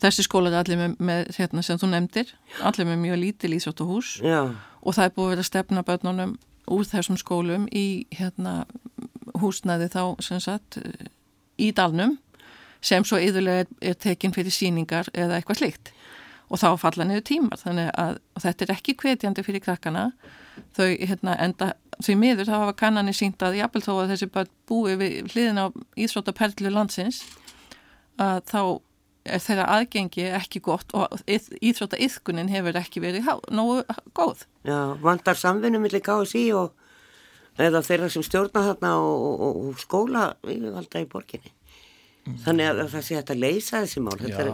[0.00, 2.30] þessi skóla er allir með, með hérna, sem þú nefndir,
[2.64, 4.52] allir með mjög lítil ísótt og hús Já.
[4.80, 6.36] og það er búið að vera stefna börnunum
[6.70, 8.64] úr þessum skólum í hérna,
[9.40, 10.80] húsnæði þá sagt
[11.60, 12.18] í dalnum
[12.80, 15.92] sem svo yðurlega er, er tekinn fyrir síningar eða eitthvað slikt
[16.50, 20.08] og þá falla niður tímar þannig að þetta er ekki kvetjandi fyrir krakkana.
[20.74, 24.50] Þau hérna, enda því miður þá hafa kannanir sínt að jábel þó að þessi bara
[24.68, 25.66] búi við hliðin á
[26.00, 27.22] Íþróttaperlu landsins
[28.20, 28.62] að þá
[29.24, 33.82] er þeirra aðgengi ekki gott og Íþróttaiðkunin hefur ekki verið há, nógu
[34.16, 34.46] góð.
[34.66, 36.74] Já, vandar samvinni millir KSI og
[37.60, 41.56] eða þeirra sem stjórna þarna og, og, og skóla yfirvalda í borginni.
[42.44, 44.12] Þannig að það sé hægt að leysa þessi mál.
[44.20, 44.50] Þetta er,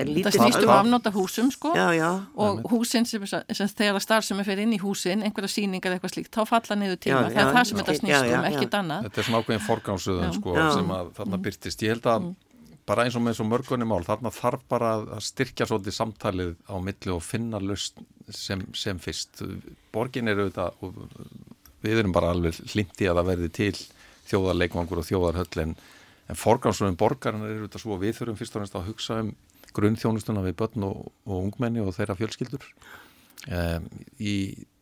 [0.00, 1.72] er lítið Það snýst um afnóta húsum sko.
[1.76, 2.08] Já, já.
[2.38, 6.14] og húsin sem, sem þegar starf sem er fyrir inn í húsin einhverja síningar eitthvað
[6.14, 7.40] slíkt, þá falla niður tíma já, það.
[7.42, 9.08] Er það sem þetta snýst um, ekkit annað.
[9.08, 12.36] Þetta er svona ákveðin forgámsuðun sko sem að þarna byrtist, ég held að mm.
[12.88, 16.74] Bara eins og með svo mörgunni mál, þarna þarf bara að styrkja svolítið samtalið á
[16.80, 18.00] milli og finna lust
[18.32, 19.42] sem, sem fyrst.
[19.92, 20.98] Borgin eru auðvitað og
[21.84, 23.72] við erum bara alveg hlindi að það verði til
[24.28, 25.78] þjóðarleikvangur og þjóðarhöll en
[26.28, 29.34] en forgámsröðum borgarna eru þetta svo við þurfum fyrst og næst að hugsa um
[29.76, 32.64] grunnþjónustuna við börn og, og ungmenni og þeirra fjölskyldur
[33.48, 33.86] um,
[34.20, 34.34] í,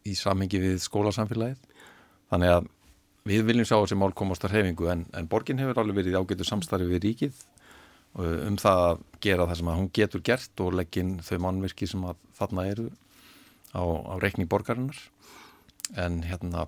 [0.06, 1.60] í samhengi við skólasamfélagið.
[2.32, 2.70] Þannig að
[3.26, 6.46] við viljum sjá þessi mál komast að hefingu en, en borgin hefur alveg verið ágætu
[6.46, 7.44] samstarfi við ríkið
[8.16, 12.06] um það að gera það sem að hún getur gert og leggin þau mannverki sem
[12.08, 12.88] að þarna eru
[13.76, 14.98] á, á reikning borgarinnar.
[16.00, 16.66] En hérna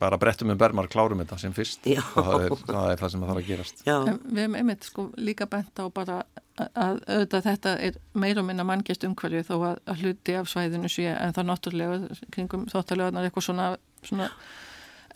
[0.00, 1.84] bara brettum um bermar klárum þetta sem fyrst.
[1.84, 2.00] Já.
[2.16, 3.82] og það er, það er það sem það þarf að gerast.
[3.84, 6.20] Við hefum einmitt sko líka bent á bara
[6.60, 10.92] að auðvitað þetta er meir og minna manngist umhverju þó að, að hluti af svæðinu
[10.92, 13.68] sé en það náttúrulega kringum þóttalöðunar eitthvað svona,
[14.06, 14.30] svona.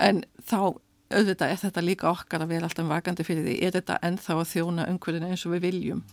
[0.04, 0.58] En þá
[1.14, 4.52] auðvitað er þetta líka okkar að vera alltaf vakandi fyrir því er þetta ennþá að
[4.52, 6.04] þjóna umhverjunu eins og við viljum?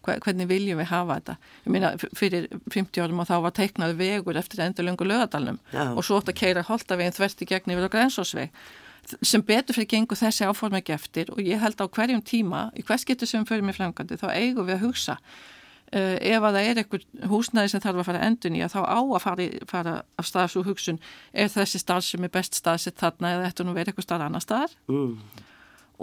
[0.00, 1.34] Hvernig viljum við hafa þetta?
[1.66, 5.58] Ég meina fyrir 50 árum og þá var teiknað vegur eftir endurlöngu lögadalunum
[5.92, 8.54] og svo ótt að keira holtaveginn þvert í gegn yfir á grænsósveg
[9.22, 12.84] sem betur fyrir gengur þessi áform ekki eftir og ég held á hverjum tíma í
[12.86, 15.16] hvers getur sem fyrir mig framkvæmdi þá eigum við að hugsa
[15.90, 19.00] ef að það er einhver húsnæði sem þarf að fara endun í að þá á
[19.00, 21.00] að fara, fara af staðs og hugsun
[21.32, 24.44] er þessi stað sem er best staðsett þarna eða þetta nú verið eitthvað stað annar
[24.44, 24.76] staðar?
[24.90, 25.16] Mm.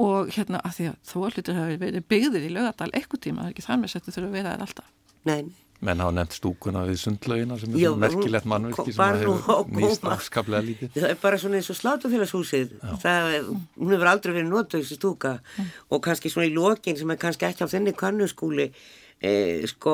[0.07, 3.47] Og hérna að því að þó hlutir hafi verið byggðir í lögadal eitthvað tíma, það
[3.47, 4.91] er ekki þar með settu þurfa að vera þær alltaf.
[5.27, 5.41] Nei.
[5.87, 10.07] Menn hafa nefnt stúkuna við sundlaugina sem er Já, svona merkilegt mannverki sem hefur nýst
[10.09, 10.89] afskaplega lítið.
[10.95, 12.67] Það er bara svona eins og slátufélagshúsið,
[13.77, 14.81] hún hefur aldrei verið notað
[19.21, 19.93] eh, sko,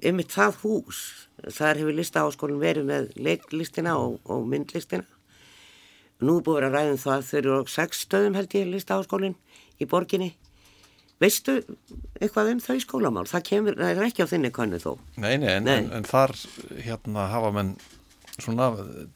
[0.00, 1.02] yfir það hús,
[1.46, 5.06] þar hefur listaháskólinn verið með leiklistina og, og myndlistina
[6.24, 9.34] Nú búið að ræða um það þau eru á sex stöðum held ég lista áskólinn
[9.76, 10.30] í borginni.
[11.20, 11.58] Veistu
[12.20, 13.26] eitthvað um þau skólamál?
[13.28, 14.94] Það, kemur, það er ekki á þinni kannu þó.
[15.20, 15.76] Nei, nei, en, nei.
[15.76, 16.32] en, en þar
[16.86, 17.74] hérna hafa menn
[18.36, 18.70] svona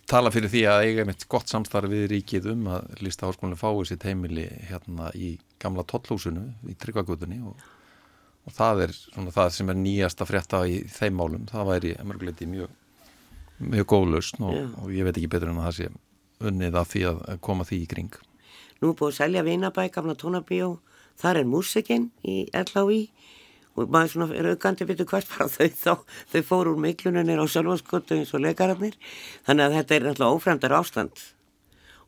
[0.08, 3.88] tala fyrir því að eiga mitt gott samstarfi við ríkið um að lista áskólinn fái
[3.88, 7.56] sitt heimili hérna í gamla tollhúsinu í Tryggvagutunni og,
[8.50, 11.46] og það er svona það sem er nýjasta frétta í þeim málum.
[11.50, 12.72] Það væri mörguleiti mjög,
[13.62, 15.90] mjög góðlust og, og ég veit ekki betur en að það sé
[16.50, 18.14] unnið að því að koma því í kring.
[18.80, 20.70] Nú er búið að selja Vinabæ, gamla tónabíó,
[21.20, 23.02] þar er músikinn í LHI
[23.78, 25.92] og maður svona er aukandi bitur hvert bara þau þá,
[26.32, 28.96] þau fóru úr miklununir á sjálfaskötu eins og leikararnir.
[29.46, 31.22] Þannig að þetta er náttúrulega ófremdar ástand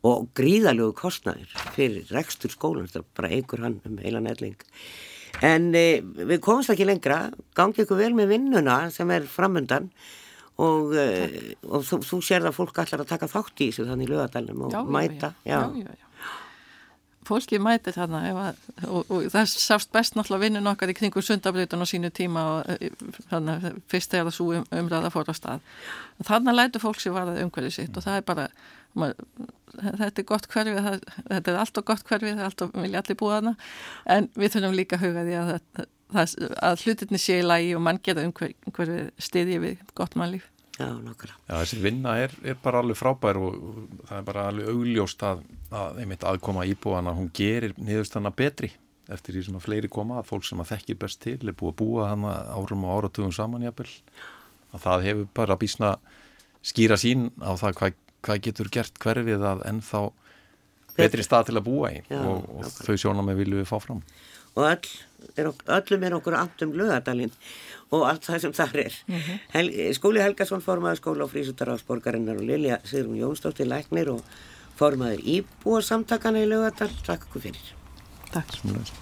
[0.02, 4.56] og gríðalögu kostnæður fyrir rekstur skólan, þetta bara eigur hann um heilan elling.
[5.42, 7.24] En e, við komumst ekki lengra,
[7.58, 9.90] gangi ykkur vel með vinnuna sem er framundan.
[10.62, 14.08] Og, e, og þú, þú sér það fólk allar að taka þátt í þessu þannig
[14.08, 15.32] í lögadalum og já, mæta.
[15.48, 15.94] Já, já,
[17.26, 21.84] fólki mætir þarna að, og, og það sást best náttúrulega vinnun okkar í kringu sundabreytun
[21.84, 22.92] á sínu tíma og eh,
[23.30, 25.66] þannig að fyrst er það svo um, umræða fór á stað.
[26.26, 28.48] Þannig lætu fólk sér varðað umhverfið sitt og það er bara
[28.92, 33.18] þetta er gott hverfið, það, þetta er alltaf gott hverfið, það er alltaf vilja allir
[33.22, 33.54] búa þarna
[34.16, 35.52] en við þurfum líka að huga því að,
[36.12, 36.34] að,
[36.68, 40.48] að hlutinni sé í lægi og mann geta umhverfið stiðið við gott mannlíf.
[40.80, 41.34] Já, nokkala.
[41.46, 43.58] Já, þessi vinna er, er bara alveg frábær og
[44.08, 48.72] það er bara alveg augljóst að, að einmitt aðkoma íbúana, hún gerir niðurstanna betri
[49.12, 51.72] eftir því sem að fleiri koma, að fólk sem að þekkir best til er búið
[51.72, 53.90] að búa hana árum og áratugum saman jafnvel,
[54.72, 55.92] að það hefur bara bísna
[56.64, 60.02] skýra sín á það hvað, hvað getur gert hverfið að ennþá
[60.96, 63.78] betri stað til að búa í Já, og, og þau sjónum við viljum við fá
[63.80, 64.02] fram
[64.52, 64.88] og öll,
[65.40, 67.32] er, öllum er okkur amt um lögadalinn
[67.92, 68.96] og allt það sem þar er.
[69.06, 69.38] Mm -hmm.
[69.52, 74.24] Hel, skóli Helgason formaður skóla og frísutarásborgarinnar og Lilja Sigrun Jónsdóttir Læknir og
[74.76, 76.90] formaður íbúa samtakana í lögadal.
[77.06, 77.74] Takk okkur fyrir.
[78.32, 79.00] Takk.